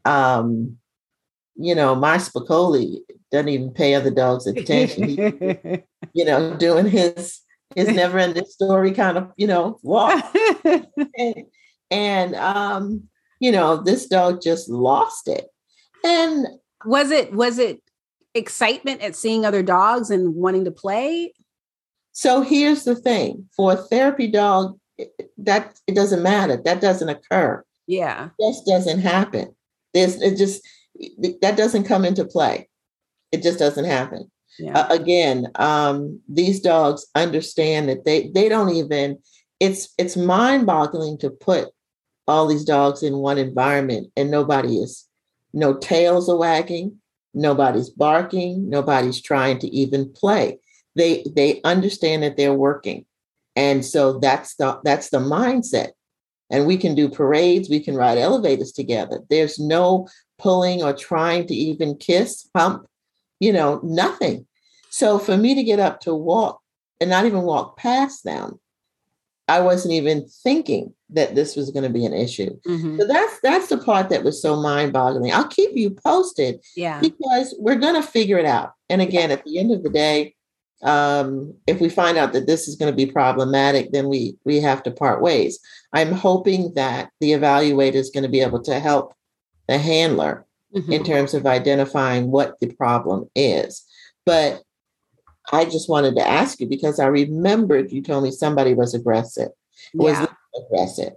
[0.05, 0.77] um,
[1.55, 2.99] you know, my Spicoli
[3.31, 5.09] doesn't even pay other dogs attention.
[5.09, 5.15] He,
[6.13, 7.41] you know, doing his
[7.75, 10.23] his never ending story kind of, you know, walk.
[11.17, 11.45] and,
[11.89, 13.09] and um,
[13.39, 15.47] you know, this dog just lost it.
[16.03, 16.45] And
[16.85, 17.81] was it was it
[18.33, 21.33] excitement at seeing other dogs and wanting to play?
[22.11, 24.79] So here's the thing for a therapy dog,
[25.37, 26.57] that it doesn't matter.
[26.63, 27.63] That doesn't occur.
[27.87, 28.29] Yeah.
[28.39, 29.55] It just doesn't happen.
[29.93, 30.65] There's it just
[31.41, 32.69] that doesn't come into play.
[33.31, 34.31] It just doesn't happen.
[34.57, 34.79] Yeah.
[34.79, 39.19] Uh, again, um, these dogs understand that they they don't even.
[39.59, 41.69] It's it's mind boggling to put
[42.27, 45.05] all these dogs in one environment and nobody is
[45.55, 46.97] no tails are wagging,
[47.33, 50.59] nobody's barking, nobody's trying to even play.
[50.95, 53.05] They they understand that they're working.
[53.55, 55.91] And so that's the that's the mindset.
[56.51, 57.69] And we can do parades.
[57.69, 59.21] We can ride elevators together.
[59.31, 62.85] There's no pulling or trying to even kiss pump
[63.39, 64.45] you know nothing.
[64.89, 66.61] So for me to get up to walk
[66.99, 68.59] and not even walk past them
[69.47, 72.99] i wasn't even thinking that this was going to be an issue mm-hmm.
[72.99, 77.55] so that's that's the part that was so mind-boggling i'll keep you posted yeah because
[77.59, 80.35] we're going to figure it out and again at the end of the day
[80.83, 84.59] um, if we find out that this is going to be problematic, then we we
[84.59, 85.59] have to part ways.
[85.93, 89.13] I'm hoping that the evaluator is going to be able to help
[89.67, 90.91] the handler mm-hmm.
[90.91, 93.83] in terms of identifying what the problem is.
[94.25, 94.61] But
[95.51, 99.49] I just wanted to ask you because I remembered you told me somebody was aggressive.
[99.93, 100.03] Yeah.
[100.03, 101.13] Was aggressive.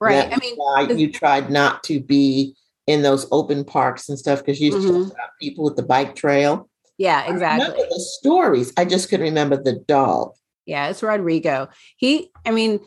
[0.00, 0.32] Right.
[0.32, 2.54] I mean, why you tried not to be
[2.86, 5.10] in those open parks and stuff because you mm-hmm.
[5.40, 6.68] people with the bike trail.
[6.98, 7.84] Yeah, exactly.
[7.88, 8.72] the stories.
[8.76, 10.32] I just couldn't remember the dog.
[10.66, 11.68] Yeah, it's Rodrigo.
[11.96, 12.80] He, I mean,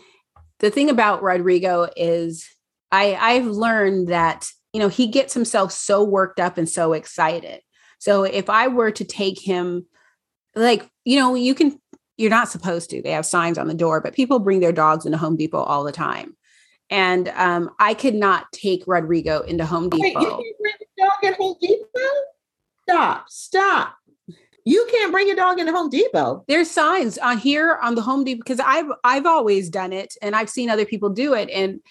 [0.59, 2.47] the thing about Rodrigo is
[2.91, 7.61] I I've learned that, you know, he gets himself so worked up and so excited.
[7.99, 9.85] So if I were to take him
[10.55, 11.79] like, you know, you can
[12.17, 13.01] you're not supposed to.
[13.01, 15.83] They have signs on the door, but people bring their dogs into Home Depot all
[15.83, 16.35] the time.
[16.89, 20.03] And um, I could not take Rodrigo into Home Depot.
[20.03, 21.99] Wait, you bring the dog at Home Depot?
[22.87, 23.95] Stop, stop.
[24.67, 26.43] You can't bring your dog into Home Depot.
[26.47, 30.35] There's signs on here on the Home Depot because I've I've always done it and
[30.35, 31.49] I've seen other people do it.
[31.51, 31.81] And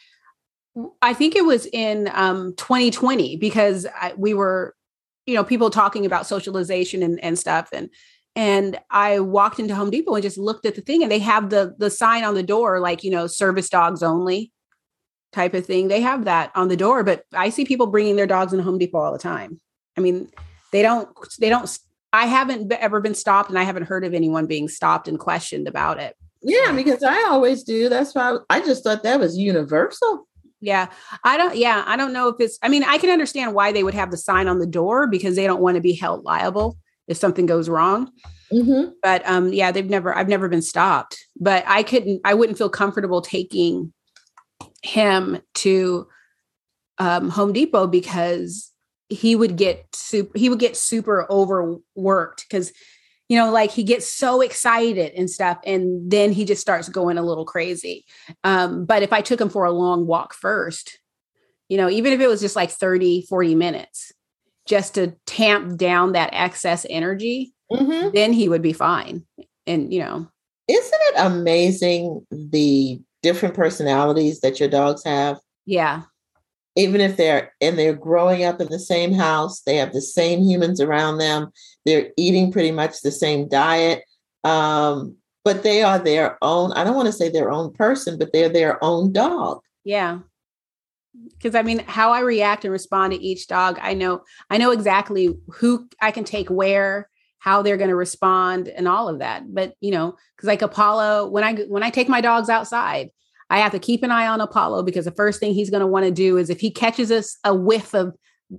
[1.00, 4.74] I think it was in um, 2020 because I, we were,
[5.26, 7.68] you know, people talking about socialization and, and stuff.
[7.72, 7.90] And
[8.37, 11.51] and I walked into Home Depot and just looked at the thing and they have
[11.51, 14.53] the the sign on the door like, you know, service dogs only
[15.33, 15.88] type of thing.
[15.88, 18.79] They have that on the door, but I see people bringing their dogs in Home
[18.79, 19.61] Depot all the time.
[19.97, 20.31] I mean,
[20.73, 21.79] they don't they don't
[22.12, 25.68] I haven't ever been stopped and I haven't heard of anyone being stopped and questioned
[25.68, 26.16] about it.
[26.42, 27.88] Yeah, because I always do.
[27.88, 30.29] That's why I just thought that was universal.
[30.61, 30.88] Yeah.
[31.25, 33.83] I don't, yeah, I don't know if it's, I mean, I can understand why they
[33.83, 36.79] would have the sign on the door because they don't want to be held liable
[37.08, 38.10] if something goes wrong.
[38.52, 38.92] Mm-hmm.
[39.02, 42.68] But um, yeah, they've never, I've never been stopped, but I couldn't, I wouldn't feel
[42.68, 43.92] comfortable taking
[44.82, 46.06] him to
[46.98, 48.72] um, Home Depot because
[49.08, 52.72] he would get super he would get super overworked because
[53.28, 57.18] you know like he gets so excited and stuff and then he just starts going
[57.18, 58.04] a little crazy
[58.44, 60.98] um, but if i took him for a long walk first
[61.68, 64.12] you know even if it was just like 30 40 minutes
[64.66, 68.11] just to tamp down that excess energy, mm-hmm.
[68.14, 69.24] then he would be fine.
[69.66, 70.29] And you know,
[70.68, 75.38] isn't it amazing the different personalities that your dogs have?
[75.66, 76.03] Yeah.
[76.77, 80.42] Even if they're and they're growing up in the same house, they have the same
[80.42, 81.50] humans around them.
[81.85, 84.03] They're eating pretty much the same diet.
[84.42, 88.33] Um, but they are their own, I don't want to say their own person, but
[88.33, 89.61] they're their own dog.
[89.85, 90.20] Yeah.
[91.33, 94.70] Because I mean, how I react and respond to each dog, I know, I know
[94.70, 99.42] exactly who I can take where, how they're going to respond, and all of that.
[99.53, 103.11] But you know, because like Apollo, when I when I take my dogs outside,
[103.50, 105.87] I have to keep an eye on Apollo because the first thing he's going to
[105.87, 108.14] want to do is if he catches us a whiff of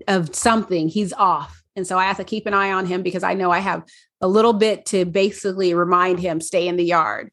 [0.07, 1.61] of something, he's off.
[1.75, 3.83] And so I have to keep an eye on him because I know I have
[4.21, 7.29] a little bit to basically remind him stay in the yard.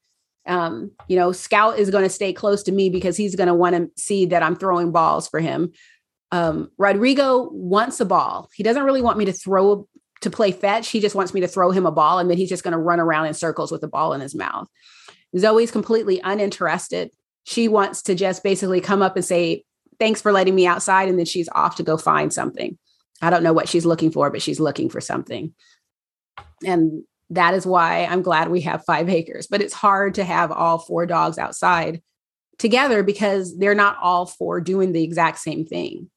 [0.46, 3.54] Um, you know, Scout is going to stay close to me because he's going to
[3.54, 5.72] want to see that I'm throwing balls for him.
[6.32, 8.50] Um, Rodrigo wants a ball.
[8.54, 9.86] He doesn't really want me to throw
[10.22, 10.88] to play fetch.
[10.88, 12.78] He just wants me to throw him a ball and then he's just going to
[12.78, 14.68] run around in circles with the ball in his mouth.
[15.36, 17.10] Zoe's completely uninterested.
[17.44, 19.64] She wants to just basically come up and say,
[19.98, 21.08] Thanks for letting me outside.
[21.08, 22.76] And then she's off to go find something.
[23.20, 25.54] I don't know what she's looking for, but she's looking for something.
[26.64, 29.46] And that is why I'm glad we have five acres.
[29.46, 32.02] But it's hard to have all four dogs outside
[32.58, 36.10] together because they're not all four doing the exact same thing.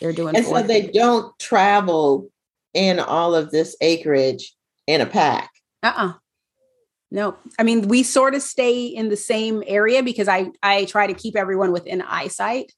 [0.00, 2.28] They're doing and so they don't travel
[2.74, 4.54] in all of this acreage
[4.86, 5.50] in a pack.
[5.82, 6.14] Uh-uh.
[7.10, 7.36] No.
[7.58, 11.14] I mean, we sort of stay in the same area because I I try to
[11.14, 12.72] keep everyone within eyesight.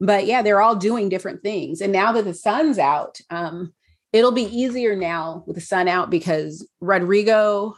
[0.00, 1.80] But yeah, they're all doing different things.
[1.80, 3.72] And now that the sun's out, um,
[4.14, 7.74] it'll be easier now with the sun out because Rodrigo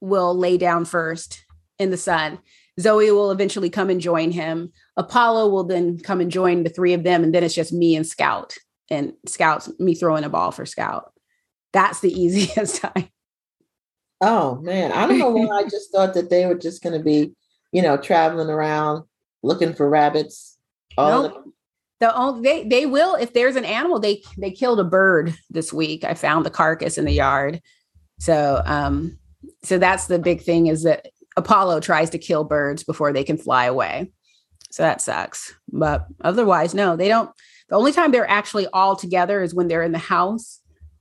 [0.00, 1.44] will lay down first
[1.80, 2.38] in the sun.
[2.80, 4.72] Zoe will eventually come and join him.
[4.96, 7.24] Apollo will then come and join the three of them.
[7.24, 8.54] And then it's just me and Scout.
[8.88, 11.12] And Scout's me throwing a ball for Scout.
[11.72, 13.08] That's the easiest time.
[14.20, 14.92] Oh man.
[14.92, 17.34] I don't know why I just thought that they were just gonna be,
[17.72, 19.04] you know, traveling around
[19.42, 20.56] looking for rabbits.
[20.96, 21.54] All nope
[22.00, 25.72] the only they they will if there's an animal they they killed a bird this
[25.72, 26.04] week.
[26.04, 27.60] I found the carcass in the yard.
[28.18, 29.18] So um
[29.62, 33.36] so that's the big thing is that apollo tries to kill birds before they can
[33.36, 34.12] fly away.
[34.70, 35.54] So that sucks.
[35.72, 37.30] But otherwise no they don't
[37.68, 40.60] the only time they're actually all together is when they're in the house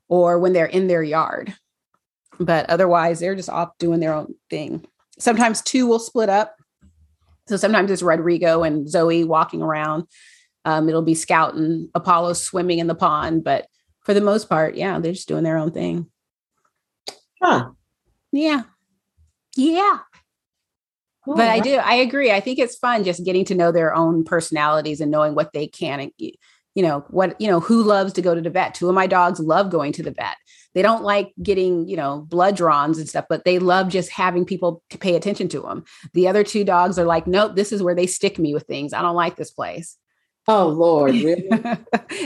[0.10, 1.54] or when they're in their yard.
[2.40, 4.86] But otherwise they're just off doing their own thing.
[5.18, 6.56] Sometimes two will split up.
[7.48, 10.08] So sometimes it's rodrigo and zoe walking around
[10.68, 13.68] um, it'll be Scout and Apollo swimming in the pond, but
[14.02, 16.08] for the most part, yeah, they're just doing their own thing.
[17.42, 17.70] Huh.
[18.34, 18.64] Yeah.
[19.56, 20.00] Yeah.
[21.24, 21.38] Cool.
[21.38, 22.34] But I do, I agree.
[22.34, 25.68] I think it's fun just getting to know their own personalities and knowing what they
[25.68, 28.88] can and you know what you know who loves to go to the vet two
[28.88, 30.36] of my dogs love going to the vet
[30.76, 34.46] they don't like getting you know blood drawns and stuff but they love just having
[34.46, 37.82] people to pay attention to them the other two dogs are like nope this is
[37.82, 39.98] where they stick me with things i don't like this place
[40.48, 41.50] Oh Lord, really?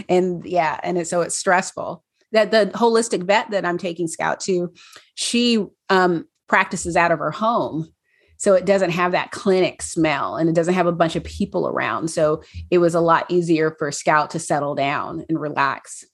[0.09, 2.03] and yeah, and it, so it's stressful.
[2.31, 4.71] That the holistic vet that I'm taking Scout to,
[5.15, 7.91] she um, practices out of her home,
[8.37, 11.67] so it doesn't have that clinic smell, and it doesn't have a bunch of people
[11.67, 12.09] around.
[12.09, 16.05] So it was a lot easier for Scout to settle down and relax.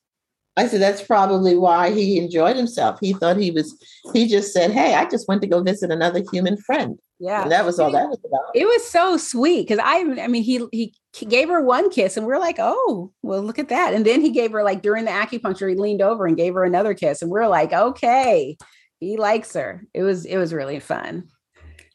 [0.57, 2.99] I said that's probably why he enjoyed himself.
[2.99, 3.77] He thought he was.
[4.13, 7.51] He just said, "Hey, I just went to go visit another human friend." Yeah, and
[7.51, 8.55] that was all that was about.
[8.55, 12.25] It was so sweet because I, I mean, he he gave her one kiss, and
[12.25, 15.05] we are like, "Oh, well, look at that!" And then he gave her like during
[15.05, 18.57] the acupuncture, he leaned over and gave her another kiss, and we are like, "Okay,
[18.99, 21.29] he likes her." It was it was really fun.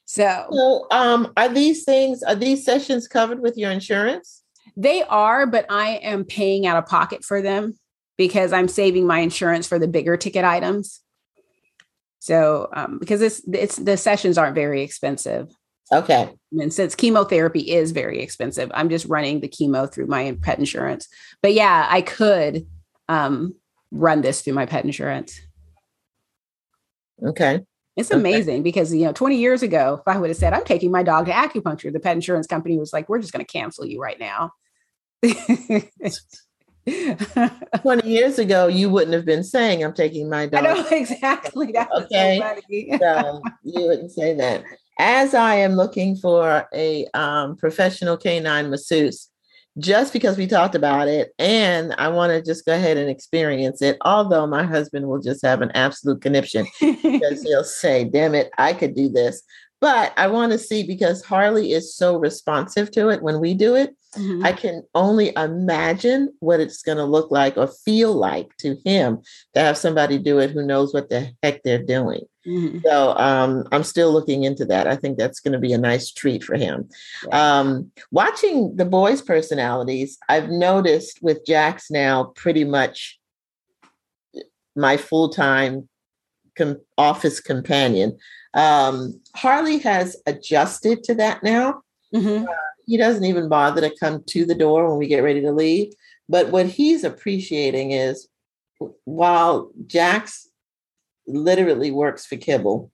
[0.05, 4.43] So, so um, are these things are these sessions covered with your insurance?
[4.77, 7.75] They are, but I am paying out of pocket for them
[8.17, 11.01] because I'm saving my insurance for the bigger ticket items.
[12.19, 15.49] So um, because it's it's the sessions aren't very expensive.
[15.91, 16.31] Okay.
[16.53, 21.09] And since chemotherapy is very expensive, I'm just running the chemo through my pet insurance.
[21.43, 22.67] But yeah, I could
[23.09, 23.55] um,
[23.91, 25.41] run this through my pet insurance.
[27.25, 27.61] Okay.
[27.97, 28.63] It's amazing okay.
[28.63, 31.27] because you know, 20 years ago, if I would have said I'm taking my dog
[31.27, 34.19] to acupuncture, the pet insurance company was like, "We're just going to cancel you right
[34.19, 34.53] now."
[37.83, 40.65] 20 years ago, you wouldn't have been saying, I'm taking my dog.
[40.65, 41.73] I know exactly.
[41.73, 42.41] That okay.
[42.41, 44.65] So, so you wouldn't say that.
[44.99, 49.29] As I am looking for a um, professional canine masseuse,
[49.79, 53.81] just because we talked about it, and I want to just go ahead and experience
[53.81, 58.51] it, although my husband will just have an absolute conniption because he'll say, Damn it,
[58.59, 59.43] I could do this.
[59.81, 63.75] But I want to see because Harley is so responsive to it when we do
[63.75, 64.45] it Mm-hmm.
[64.45, 69.23] I can only imagine what it's going to look like or feel like to him
[69.55, 72.23] to have somebody do it who knows what the heck they're doing.
[72.47, 72.79] Mm-hmm.
[72.85, 74.87] So um, I'm still looking into that.
[74.87, 76.88] I think that's going to be a nice treat for him.
[77.29, 77.61] Yeah.
[77.61, 83.19] Um, watching the boys' personalities, I've noticed with Jax now pretty much
[84.75, 85.88] my full time
[86.57, 88.19] com- office companion.
[88.55, 91.83] Um, Harley has adjusted to that now.
[92.15, 92.45] Mm-hmm.
[92.45, 92.53] Uh,
[92.87, 95.93] he doesn't even bother to come to the door when we get ready to leave.
[96.29, 98.29] But what he's appreciating is
[99.05, 100.49] while Jax
[101.27, 102.90] literally works for kibble,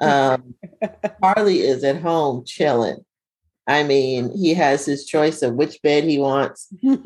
[0.00, 0.54] um,
[1.22, 3.04] Harley is at home chilling.
[3.66, 6.68] I mean, he has his choice of which bed he wants.
[6.80, 6.98] He's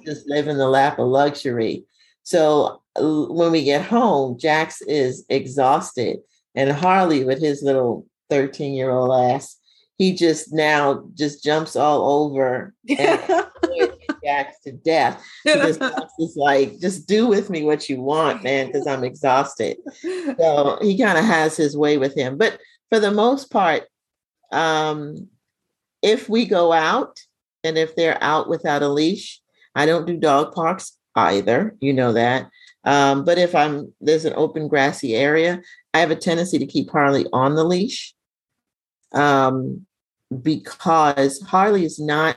[0.04, 1.84] just living the lap of luxury.
[2.22, 6.18] So uh, when we get home, Jax is exhausted,
[6.54, 9.56] and Harley, with his little 13 year old ass,
[9.96, 13.20] he just now just jumps all over and
[14.24, 15.22] Jax to death.
[15.46, 15.78] Jax
[16.18, 19.78] is like, just do with me what you want, man, because I'm exhausted.
[20.02, 22.36] So he kind of has his way with him.
[22.36, 22.58] But
[22.90, 23.84] for the most part,
[24.52, 25.28] um,
[26.02, 27.18] if we go out
[27.64, 29.40] and if they're out without a leash,
[29.74, 31.74] I don't do dog parks either.
[31.80, 32.48] You know that.
[32.84, 35.62] Um, but if I'm there's an open grassy area,
[35.94, 38.14] I have a tendency to keep Harley on the leash
[39.12, 39.86] um,
[40.42, 42.36] because Harley is not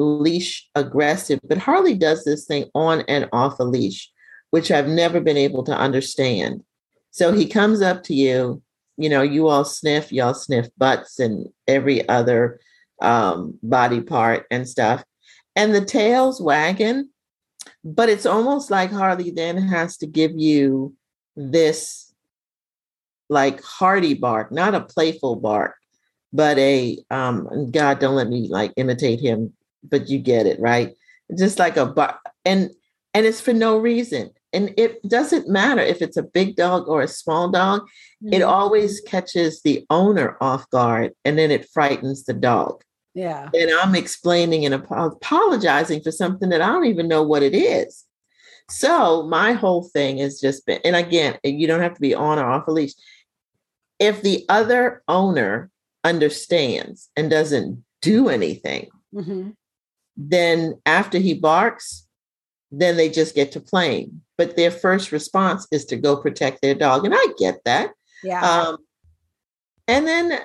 [0.00, 4.10] leash aggressive, but Harley does this thing on and off a leash,
[4.50, 6.62] which I've never been able to understand.
[7.10, 8.62] So he comes up to you,
[8.96, 12.60] you know, you all sniff, y'all sniff butts and every other
[13.02, 15.04] um, body part and stuff.
[15.56, 17.10] And the tail's wagging,
[17.84, 20.94] but it's almost like Harley then has to give you
[21.36, 22.14] this
[23.28, 25.74] like hearty bark, not a playful bark,
[26.32, 29.52] but a um God don't let me like imitate him,
[29.82, 30.94] but you get it, right?
[31.38, 32.70] Just like a bark and
[33.14, 34.30] and it's for no reason.
[34.52, 38.32] And it doesn't matter if it's a big dog or a small dog, mm-hmm.
[38.32, 42.82] it always catches the owner off guard and then it frightens the dog.
[43.14, 43.48] Yeah.
[43.54, 48.04] And I'm explaining and apologizing for something that I don't even know what it is.
[48.68, 52.38] So my whole thing has just been, and again, you don't have to be on
[52.38, 52.92] or off a leash.
[53.98, 55.70] If the other owner
[56.04, 59.50] understands and doesn't do anything, mm-hmm.
[60.28, 62.06] Then after he barks,
[62.70, 64.20] then they just get to playing.
[64.36, 67.04] But their first response is to go protect their dog.
[67.04, 67.90] And I get that.
[68.22, 68.42] Yeah.
[68.42, 68.78] Um,
[69.88, 70.38] and then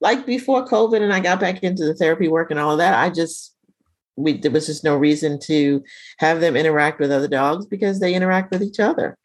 [0.00, 2.98] like before COVID and I got back into the therapy work and all of that,
[2.98, 3.56] I just
[4.16, 5.82] we there was just no reason to
[6.18, 9.16] have them interact with other dogs because they interact with each other.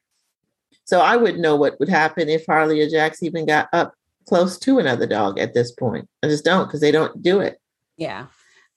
[0.86, 3.94] So I wouldn't know what would happen if Harley or Jax even got up
[4.28, 6.08] close to another dog at this point.
[6.24, 7.60] I just don't because they don't do it.
[7.98, 8.28] Yeah.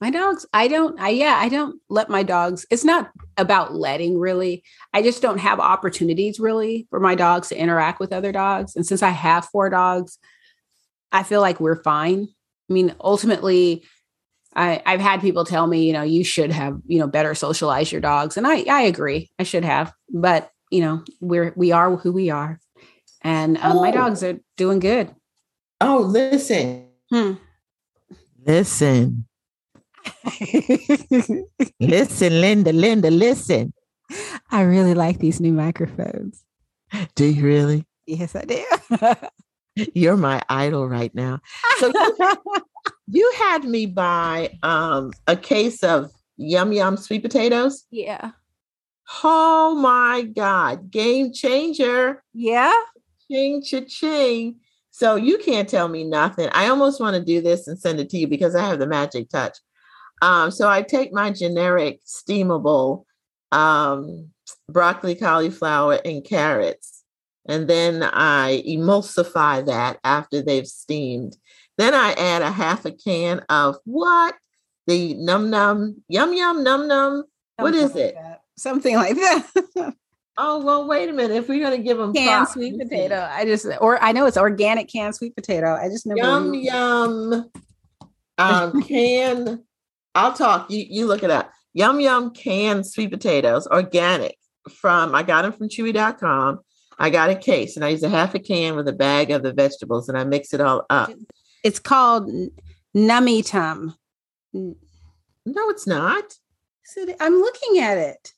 [0.03, 4.19] My dogs, I don't, I, yeah, I don't let my dogs, it's not about letting
[4.19, 4.65] really.
[4.93, 8.75] I just don't have opportunities really for my dogs to interact with other dogs.
[8.75, 10.19] And since I have four dogs,
[11.13, 12.27] I feel like we're fine.
[12.69, 13.85] I mean, ultimately,
[14.57, 17.93] I, I've had people tell me, you know, you should have, you know, better socialize
[17.93, 18.37] your dogs.
[18.37, 19.31] And I, I agree.
[19.39, 22.59] I should have, but you know, we're, we are who we are.
[23.21, 23.81] And um, oh.
[23.81, 25.15] my dogs are doing good.
[25.81, 26.89] Oh, listen.
[27.09, 27.35] Hmm.
[28.45, 29.27] Listen.
[31.81, 33.73] listen, Linda, Linda, listen.
[34.51, 36.45] I really like these new microphones.
[37.15, 37.87] Do you really?
[38.07, 38.65] Yes, I do.
[39.95, 41.41] You're my idol right now.
[41.79, 41.93] So
[43.07, 47.87] you, had me buy um, a case of yum yum sweet potatoes.
[47.91, 48.33] Yeah.
[49.25, 50.91] Oh my God.
[50.91, 52.23] Game changer.
[52.35, 52.73] Yeah.
[53.31, 54.57] Ching cha ching.
[54.91, 56.51] So you can't tell me nothing.
[56.53, 58.87] I almost want to do this and send it to you because I have the
[58.87, 59.57] magic touch.
[60.23, 63.05] Um, so I take my generic steamable
[63.51, 64.31] um,
[64.71, 67.03] broccoli, cauliflower, and carrots
[67.47, 71.37] and then I emulsify that after they've steamed.
[71.79, 74.35] Then I add a half a can of what?
[74.87, 77.25] The num num, yum yum, num num.
[77.57, 78.17] What is it?
[78.57, 79.47] Something like that.
[80.37, 81.37] oh well, wait a minute.
[81.37, 84.89] If we're gonna give them canned sweet potato, I just or I know it's organic
[84.93, 85.75] canned sweet potato.
[85.75, 87.51] I just never yum yum.
[88.39, 89.65] Um, can
[90.15, 90.71] I'll talk.
[90.71, 91.51] You you look it up.
[91.75, 94.37] Yum yum canned sweet potatoes, organic.
[94.71, 96.61] From I got them from Chewy.com
[96.99, 99.43] I got a case and I use a half a can with a bag of
[99.43, 101.11] the vegetables and I mix it all up.
[101.65, 102.31] It's called
[102.97, 103.97] Nummy Tum.
[104.53, 104.75] No,
[105.71, 106.39] it's not.
[107.19, 108.33] I'm looking at it.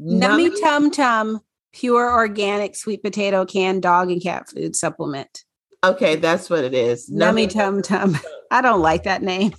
[0.00, 1.40] Nummy, Nummy Tum Tum
[1.72, 5.44] pure organic sweet potato canned dog and cat food supplement.
[5.84, 7.10] Okay, that's what it is.
[7.10, 8.16] Nummy, Nummy Tum Tum.
[8.50, 9.54] I don't like that name.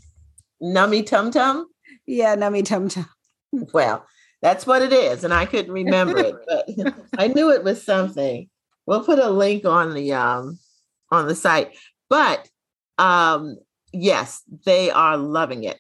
[0.62, 1.68] Nummy Tum Tum?
[2.06, 3.08] Yeah, Nummy Tum Tum.
[3.52, 4.06] Well,
[4.42, 5.24] that's what it is.
[5.24, 6.70] And I couldn't remember it, but
[7.18, 8.50] I knew it was something.
[8.86, 10.60] We'll put a link on the um
[11.12, 11.76] on the site.
[12.10, 12.48] But
[12.98, 13.58] um
[13.92, 15.80] yes, they are loving it.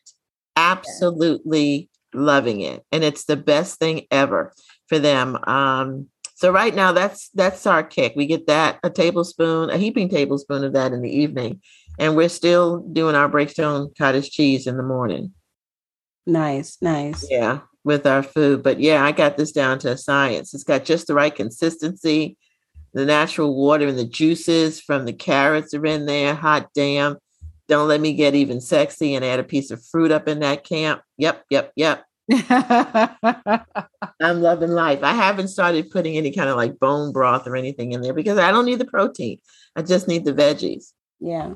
[0.56, 2.20] Absolutely yeah.
[2.20, 2.84] loving it.
[2.92, 4.54] And it's the best thing ever
[4.88, 5.38] for them.
[5.46, 8.14] Um so right now that's that's our kick.
[8.16, 11.62] We get that a tablespoon, a heaping tablespoon of that in the evening.
[11.98, 15.34] And we're still doing our breakstone cottage cheese in the morning.
[16.26, 17.26] Nice, nice.
[17.30, 18.64] Yeah, with our food.
[18.64, 20.54] But yeah, I got this down to science.
[20.54, 22.38] It's got just the right consistency.
[22.94, 26.34] The natural water and the juices from the carrots are in there.
[26.34, 27.18] Hot damn.
[27.68, 30.64] Don't let me get even sexy and add a piece of fruit up in that
[30.64, 31.02] camp.
[31.18, 32.06] Yep, yep, yep.
[32.50, 35.04] I'm loving life.
[35.04, 38.38] I haven't started putting any kind of like bone broth or anything in there because
[38.38, 39.40] I don't need the protein.
[39.76, 40.94] I just need the veggies.
[41.20, 41.54] Yeah.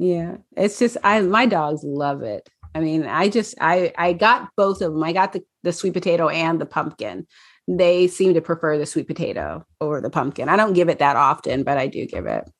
[0.00, 0.38] Yeah.
[0.56, 2.48] It's just I my dogs love it.
[2.74, 5.04] I mean, I just I I got both of them.
[5.04, 7.26] I got the the sweet potato and the pumpkin.
[7.68, 10.48] They seem to prefer the sweet potato over the pumpkin.
[10.48, 12.50] I don't give it that often, but I do give it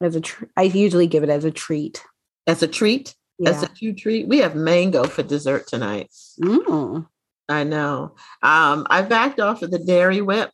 [0.00, 2.04] as a tr- I usually give it as a treat.
[2.46, 3.14] As a treat?
[3.40, 3.50] yeah.
[3.50, 4.28] as a two treat.
[4.28, 6.12] We have mango for dessert tonight.
[6.40, 7.06] Mm.
[7.48, 8.14] I know.
[8.42, 10.50] Um, I backed off of the dairy whip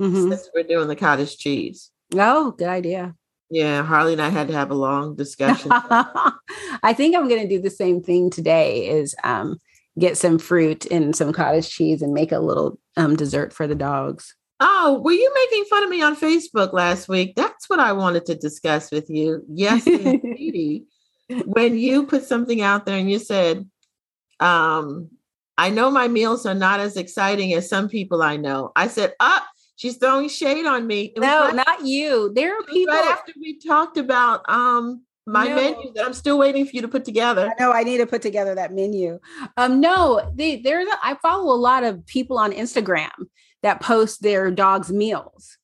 [0.00, 0.30] mm-hmm.
[0.30, 1.90] since we're doing the cottage cheese.
[2.14, 3.14] Oh, good idea.
[3.50, 5.70] Yeah, Harley and I had to have a long discussion.
[5.72, 8.88] I think I'm going to do the same thing today.
[8.88, 9.58] Is um,
[9.98, 13.74] get some fruit and some cottage cheese and make a little um, dessert for the
[13.74, 14.34] dogs.
[14.60, 17.34] Oh, were you making fun of me on Facebook last week?
[17.36, 19.44] That's what I wanted to discuss with you.
[19.48, 20.84] Yes, indeed
[21.28, 23.68] when you put something out there and you said,
[24.40, 25.10] um,
[25.56, 28.72] I know my meals are not as exciting as some people I know.
[28.76, 31.12] I said, up, oh, she's throwing shade on me.
[31.16, 32.32] No, right, not you.
[32.34, 35.54] There are people right after we talked about um my no.
[35.56, 37.50] menu that I'm still waiting for you to put together.
[37.50, 39.18] I know I need to put together that menu.
[39.56, 43.10] Um, no, they there's a, I follow a lot of people on Instagram
[43.62, 45.56] that post their dogs' meals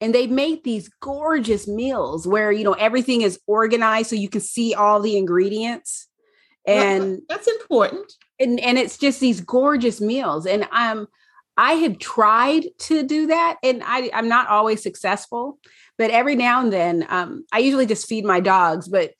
[0.00, 4.40] and they make these gorgeous meals where you know everything is organized so you can
[4.40, 6.08] see all the ingredients
[6.66, 11.06] and that's important and and it's just these gorgeous meals and um
[11.56, 15.58] i have tried to do that and i i'm not always successful
[15.98, 19.12] but every now and then um, i usually just feed my dogs but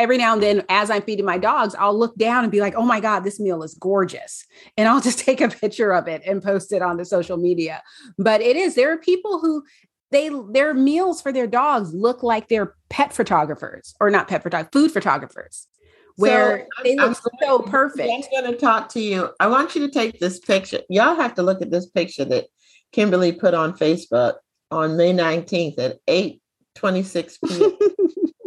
[0.00, 2.74] every now and then as i'm feeding my dogs i'll look down and be like
[2.74, 4.44] oh my god this meal is gorgeous
[4.76, 7.82] and i'll just take a picture of it and post it on the social media.
[8.18, 9.64] But it is there are people who
[10.10, 14.42] they their meals for their dogs look like they're pet photographers or not pet
[14.72, 15.66] food photographers,
[16.18, 18.10] where so they look I'm so perfect.
[18.10, 19.30] I'm going to talk to you.
[19.38, 20.80] I want you to take this picture.
[20.90, 22.46] Y'all have to look at this picture that
[22.90, 24.34] Kimberly put on Facebook
[24.72, 26.42] on May 19th at 8
[26.74, 27.72] 26 p.m.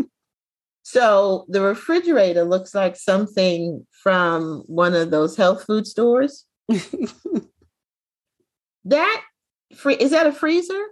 [0.83, 6.45] so the refrigerator looks like something from one of those health food stores.
[8.85, 9.23] that
[9.73, 10.87] free is that a freezer?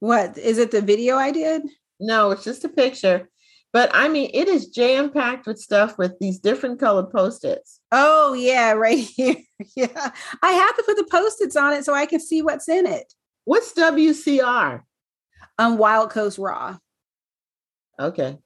[0.00, 0.72] What is it?
[0.72, 1.62] The video I did?
[2.00, 3.28] No, it's just a picture.
[3.72, 7.80] But I mean, it is jam packed with stuff with these different colored post its.
[7.92, 9.36] Oh, yeah, right here.
[9.76, 10.10] yeah.
[10.42, 12.86] I have to put the post its on it so I can see what's in
[12.86, 13.12] it.
[13.44, 14.82] What's WCR?
[15.58, 16.78] Um, Wild Coast Raw.
[17.98, 18.38] Okay.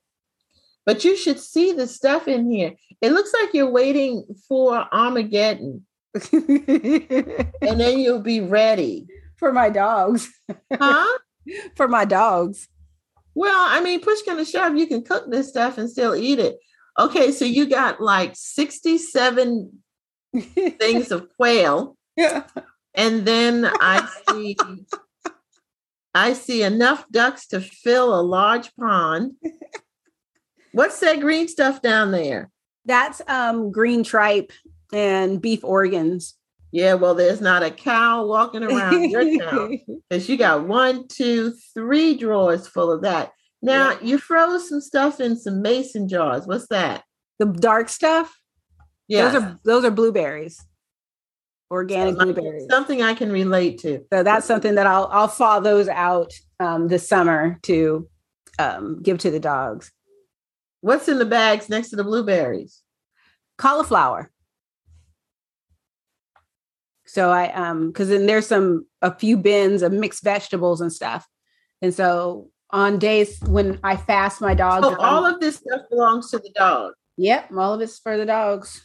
[0.87, 2.75] But you should see the stuff in here.
[3.01, 5.87] It looks like you're waiting for Armageddon.
[6.33, 9.07] and then you'll be ready.
[9.37, 10.29] For my dogs.
[10.73, 11.19] huh?
[11.77, 12.69] for my dogs.
[13.35, 16.39] Well, I mean, push kind of shove, you can cook this stuff and still eat
[16.39, 16.59] it.
[16.99, 19.73] Okay, so you got like 67
[20.39, 21.97] things of quail.
[22.17, 22.45] Yeah.
[22.95, 24.57] And then I see
[26.13, 29.35] I see enough ducks to fill a large pond.
[30.73, 32.51] What's that green stuff down there?
[32.85, 34.53] That's um green tripe
[34.93, 36.37] and beef organs.
[36.73, 41.53] Yeah, well, there's not a cow walking around your town because you got one, two,
[41.75, 43.33] three drawers full of that.
[43.63, 43.99] Now yeah.
[44.03, 46.47] you froze some stuff in some mason jars.
[46.47, 47.03] What's that?
[47.39, 48.33] The dark stuff.
[49.09, 50.65] Yeah, those are those are blueberries,
[51.71, 52.67] organic so blueberries.
[52.71, 54.05] Something I can relate to.
[54.13, 58.09] So that's something that I'll I'll thaw those out um, this summer to
[58.61, 59.91] um, give to the dogs.
[60.81, 62.83] What's in the bags next to the blueberries?
[63.59, 64.31] Cauliflower.
[67.11, 71.27] So I um because then there's some a few bins of mixed vegetables and stuff.
[71.83, 74.87] And so on days when I fast my dogs.
[74.87, 76.93] So all of this stuff belongs to the dog.
[77.17, 78.85] Yep, all of it's for the dogs.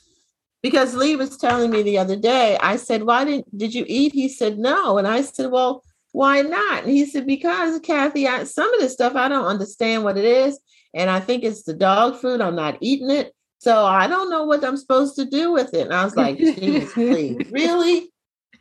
[0.63, 4.13] Because Lee was telling me the other day, I said, Why didn't did you eat?
[4.13, 4.97] He said no.
[4.97, 6.85] And I said, Well, why not?
[6.85, 10.25] And he said, Because Kathy, I, some of this stuff I don't understand what it
[10.25, 10.59] is.
[10.95, 12.41] And I think it's the dog food.
[12.41, 13.35] I'm not eating it.
[13.59, 15.81] So I don't know what I'm supposed to do with it.
[15.81, 16.91] And I was like, please,
[17.51, 18.09] really?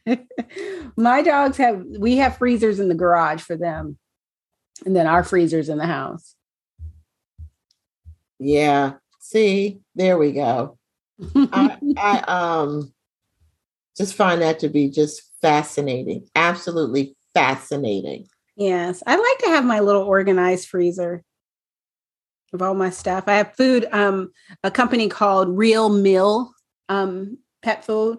[0.97, 3.99] My dogs have, we have freezers in the garage for them.
[4.85, 6.35] And then our freezers in the house.
[8.39, 8.95] Yeah.
[9.21, 10.79] See, there we go.
[11.35, 12.93] I, I um
[13.97, 16.29] just find that to be just fascinating.
[16.35, 18.27] Absolutely fascinating.
[18.57, 19.03] Yes.
[19.07, 21.23] I like to have my little organized freezer
[22.53, 23.25] of all my stuff.
[23.27, 24.33] I have food, um,
[24.63, 26.53] a company called Real Mill
[26.89, 28.19] um, Pet Food.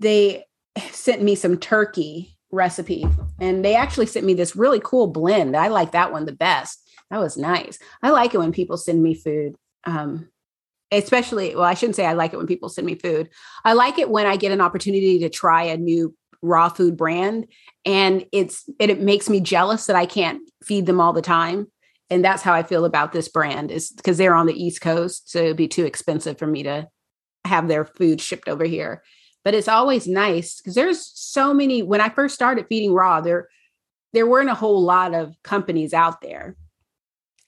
[0.00, 0.44] They
[0.90, 3.06] sent me some turkey recipe
[3.40, 5.56] and they actually sent me this really cool blend.
[5.56, 6.80] I like that one the best.
[7.10, 7.78] That was nice.
[8.02, 9.56] I like it when people send me food.
[9.84, 10.28] Um,
[10.90, 13.28] especially, well, I shouldn't say I like it when people send me food.
[13.64, 17.46] I like it when I get an opportunity to try a new raw food brand
[17.86, 21.68] and it's it, it makes me jealous that I can't feed them all the time
[22.10, 25.30] and that's how I feel about this brand is because they're on the East Coast,
[25.30, 26.88] so it'd be too expensive for me to
[27.44, 29.02] have their food shipped over here.
[29.44, 31.82] But it's always nice because there's so many.
[31.82, 33.48] When I first started feeding raw, there
[34.12, 36.56] there weren't a whole lot of companies out there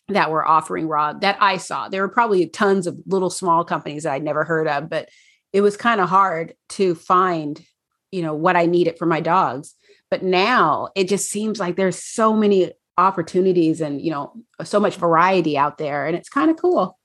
[0.09, 1.89] that were offering raw that I saw.
[1.89, 5.09] There were probably tons of little small companies that I'd never heard of, but
[5.53, 7.65] it was kind of hard to find,
[8.11, 9.75] you know, what I needed for my dogs.
[10.11, 14.33] But now it just seems like there's so many opportunities and you know
[14.65, 16.99] so much variety out there and it's kind of cool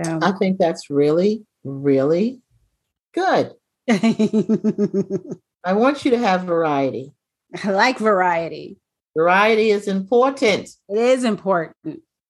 [0.00, 2.40] so i think that's really really
[3.14, 3.52] good.
[5.64, 7.12] I want you to have variety.
[7.62, 8.78] I like variety.
[9.16, 10.68] Variety is important.
[10.88, 11.76] It is important.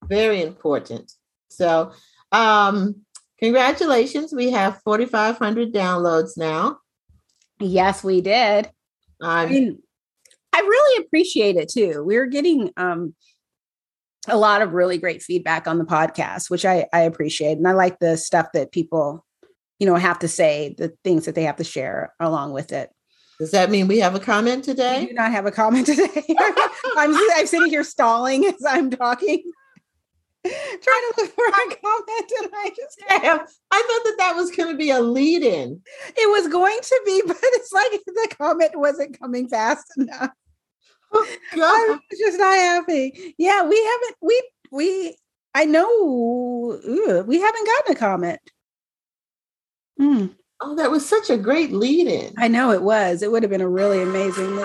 [0.04, 1.12] Very important.
[1.48, 1.92] So
[2.32, 2.96] um
[3.38, 4.32] congratulations.
[4.32, 6.78] We have 4500 downloads now.
[7.60, 8.70] Yes we did.
[9.22, 9.78] I mean
[10.54, 12.04] I really appreciate it too.
[12.04, 13.14] We're getting um,
[14.28, 17.58] a lot of really great feedback on the podcast, which I, I appreciate.
[17.58, 19.26] And I like the stuff that people,
[19.84, 22.88] you know, have to say, the things that they have to share along with it.
[23.38, 25.00] Does that mean we have a comment today?
[25.00, 26.24] We do not have a comment today.
[26.96, 29.42] I'm, I'm sitting here stalling as I'm talking,
[30.42, 34.52] trying to look for a comment, and I just Damn, I thought that that was
[34.52, 35.82] going to be a lead-in.
[36.16, 40.30] It was going to be, but it's like the comment wasn't coming fast enough.
[41.12, 43.34] Oh, I'm just not happy.
[43.36, 44.16] Yeah, we haven't.
[44.22, 45.16] We we.
[45.54, 46.80] I know
[47.28, 48.40] we haven't gotten a comment.
[50.00, 50.34] Mm.
[50.60, 52.32] Oh, that was such a great lead-in.
[52.38, 53.22] I know it was.
[53.22, 54.60] It would have been a really amazing.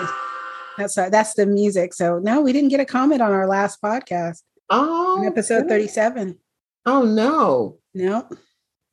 [0.78, 1.94] That's that's the music.
[1.94, 4.42] So no, we didn't get a comment on our last podcast.
[4.70, 6.38] Oh, episode thirty-seven.
[6.86, 8.28] Oh no, no.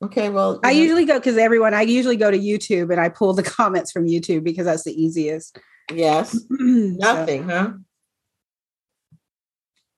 [0.02, 1.74] Okay, well, I usually go because everyone.
[1.74, 4.92] I usually go to YouTube and I pull the comments from YouTube because that's the
[4.92, 5.58] easiest.
[5.92, 6.38] Yes.
[6.50, 7.72] Nothing, so, huh?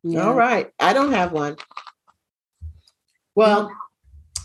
[0.02, 0.26] Yeah.
[0.26, 0.70] All right.
[0.78, 1.56] I don't have one.
[3.34, 3.70] Well,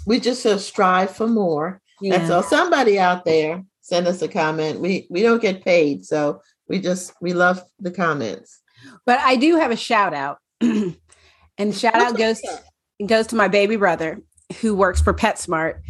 [0.05, 1.81] we just uh, strive for more.
[2.01, 2.17] Yeah.
[2.17, 2.43] That's all.
[2.43, 4.79] Somebody out there send us a comment.
[4.79, 8.61] We we don't get paid, so we just we love the comments.
[9.05, 12.41] But I do have a shout out, and shout out goes
[13.05, 14.21] goes to my baby brother
[14.61, 15.81] who works for PetSmart,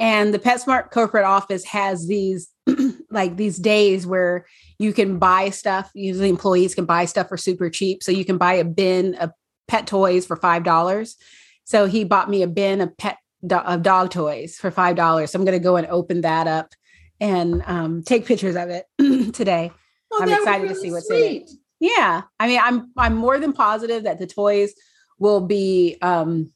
[0.00, 2.50] and the PetSmart corporate office has these
[3.10, 4.46] like these days where
[4.78, 5.90] you can buy stuff.
[5.94, 8.02] Usually employees can buy stuff for super cheap.
[8.02, 9.30] So you can buy a bin of
[9.66, 11.16] pet toys for five dollars.
[11.64, 13.18] So he bought me a bin of pet
[13.50, 15.32] of dog toys for five dollars.
[15.32, 16.74] So I'm going to go and open that up
[17.20, 18.86] and um, take pictures of it
[19.32, 19.72] today.
[20.12, 21.36] Oh, I'm excited really to see what's sweet.
[21.36, 21.50] in it.
[21.80, 24.74] Yeah, I mean, I'm I'm more than positive that the toys
[25.18, 26.52] will be um,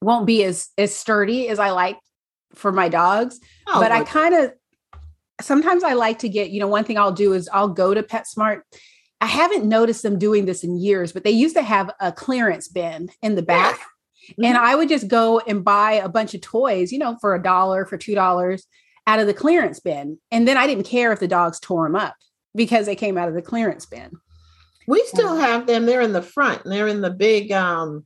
[0.00, 1.98] won't be as as sturdy as I like
[2.54, 3.38] for my dogs.
[3.66, 4.52] Oh, but I kind of
[5.40, 8.02] sometimes I like to get, you know, one thing I'll do is I'll go to
[8.02, 8.62] PetSmart.
[9.20, 12.68] I haven't noticed them doing this in years, but they used to have a clearance
[12.68, 13.80] bin in the back.
[14.30, 14.44] Mm-hmm.
[14.44, 17.42] And I would just go and buy a bunch of toys, you know, for a
[17.42, 18.66] dollar, for two dollars
[19.06, 20.18] out of the clearance bin.
[20.30, 22.16] And then I didn't care if the dogs tore them up
[22.54, 24.10] because they came out of the clearance bin.
[24.88, 25.86] We still have them.
[25.86, 26.62] They're in the front.
[26.64, 28.04] They're in the big um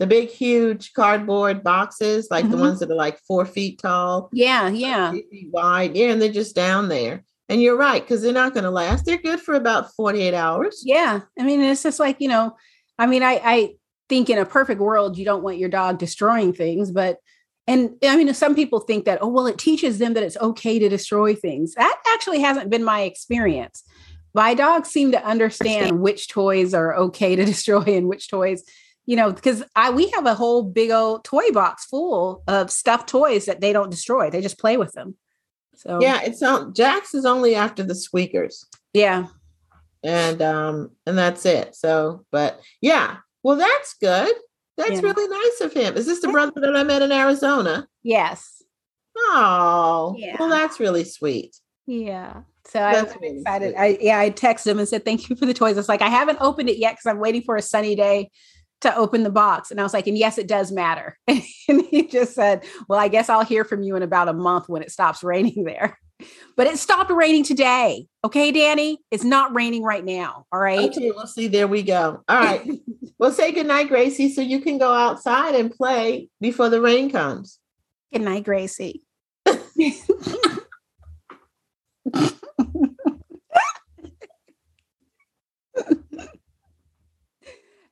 [0.00, 2.52] the big huge cardboard boxes, like mm-hmm.
[2.52, 4.30] the ones that are like four feet tall.
[4.32, 5.12] Yeah, yeah.
[5.50, 5.94] Wide.
[5.94, 7.22] Yeah, and they're just down there.
[7.50, 9.04] And you're right, because they're not going to last.
[9.04, 10.82] They're good for about 48 hours.
[10.86, 11.20] Yeah.
[11.38, 12.56] I mean, it's just like, you know,
[12.96, 13.74] I mean, I, I
[14.10, 17.16] think in a perfect world, you don't want your dog destroying things, but
[17.66, 20.78] and I mean, some people think that, oh, well, it teaches them that it's okay
[20.78, 21.74] to destroy things.
[21.74, 23.84] That actually hasn't been my experience.
[24.34, 28.64] My dogs seem to understand which toys are okay to destroy and which toys
[29.06, 33.08] you know, because I we have a whole big old toy box full of stuffed
[33.08, 34.30] toys that they don't destroy.
[34.30, 35.16] They just play with them.
[35.74, 38.66] So yeah, it's not Jax is only after the squeakers.
[38.92, 39.26] Yeah.
[40.04, 41.74] And um and that's it.
[41.74, 44.32] So, but yeah, well that's good.
[44.76, 45.00] That's Yeah.
[45.00, 45.96] really nice of him.
[45.96, 47.86] Is this the brother that I met in Arizona?
[48.02, 48.62] Yes.
[49.16, 50.36] Oh, Yeah.
[50.38, 51.56] well, that's really sweet.
[51.86, 52.42] Yeah.
[52.66, 53.70] So I That's was really excited.
[53.74, 53.78] sweet.
[53.80, 55.76] I yeah, I texted him and said, Thank you for the toys.
[55.76, 58.30] It's like I haven't opened it yet because I'm waiting for a sunny day
[58.82, 59.70] to open the box.
[59.70, 61.18] And I was like, and yes, it does matter.
[61.28, 61.42] and
[61.90, 64.82] he just said, Well, I guess I'll hear from you in about a month when
[64.82, 65.98] it stops raining there.
[66.56, 68.06] But it stopped raining today.
[68.24, 68.98] Okay, Danny?
[69.10, 70.46] It's not raining right now.
[70.52, 70.90] All right.
[70.90, 71.46] Okay, we'll see.
[71.48, 72.22] There we go.
[72.28, 72.68] All right.
[73.18, 77.58] well, say goodnight, Gracie, so you can go outside and play before the rain comes.
[78.12, 79.02] Good night, Gracie.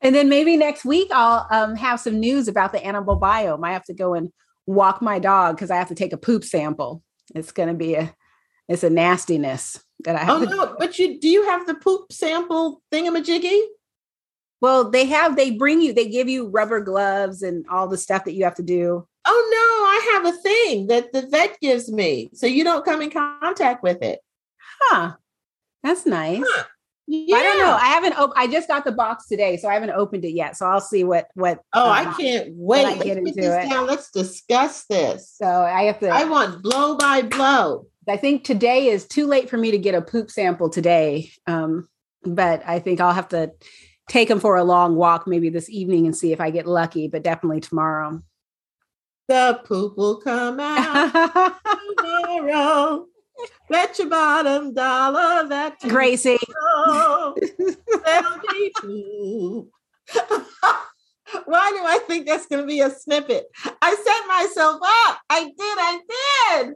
[0.01, 3.67] and then maybe next week I'll um, have some news about the AnimalBiome.
[3.67, 4.31] I have to go and
[4.67, 7.03] walk my dog because I have to take a poop sample.
[7.35, 8.15] It's going to be a
[8.69, 10.43] it's a nastiness that I have.
[10.43, 13.61] Oh to, no, but you do you have the poop sample thingamajiggy?
[14.61, 18.25] Well, they have they bring you they give you rubber gloves and all the stuff
[18.25, 19.07] that you have to do.
[19.25, 23.03] Oh no, I have a thing that the vet gives me, so you don't come
[23.03, 24.21] in contact with it.
[24.81, 25.15] Huh?
[25.83, 26.45] That's nice.
[27.11, 27.37] Yeah.
[27.37, 27.73] I don't know.
[27.73, 28.19] I haven't.
[28.19, 30.59] Op- I just got the box today, so I haven't opened it yet.
[30.59, 31.61] So I'll see what what.
[31.73, 32.85] Oh, I um, can't wait.
[32.85, 33.71] I Let's get put into this it.
[33.71, 33.87] down.
[33.87, 35.33] Let's discuss this.
[35.35, 36.11] So I have to.
[36.11, 37.87] I, want blow by blow.
[38.17, 41.31] Think today is too late for me to get a poop sample today.
[41.47, 41.89] Um,
[42.25, 43.53] but I think I'll have to
[44.09, 47.09] take him for a long walk maybe this evening and see if I get lucky.
[47.09, 48.23] But definitely tomorrow.
[49.29, 51.55] The poop will come out
[51.99, 53.07] tomorrow.
[53.71, 56.39] Bet your bottom dollar that Gracie.
[56.85, 57.35] there'll
[58.51, 59.69] be poop.
[61.45, 63.47] Why do I think that's going to be a snippet?
[63.83, 65.21] I set myself up.
[65.29, 65.55] I did.
[65.61, 66.01] I
[66.65, 66.75] did.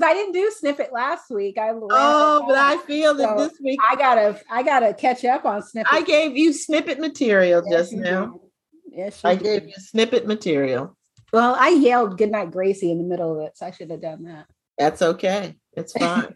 [0.00, 1.58] I didn't do snippet last week.
[1.58, 5.44] I oh, but I feel that so this week I gotta I gotta catch up
[5.44, 5.92] on snippet.
[5.92, 8.40] I gave you snippet material yes, just now.
[8.86, 9.42] Yes, I did.
[9.44, 10.96] gave you snippet material.
[11.32, 14.24] Well, I yelled "Goodnight, Gracie" in the middle of it, so I should have done
[14.24, 14.46] that.
[14.78, 15.56] That's okay.
[15.74, 16.34] It's fine.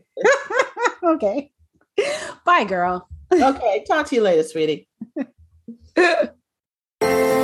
[1.04, 1.52] okay.
[2.44, 3.09] Bye, girl.
[3.32, 3.84] okay.
[3.86, 4.88] Talk to you later, sweetie.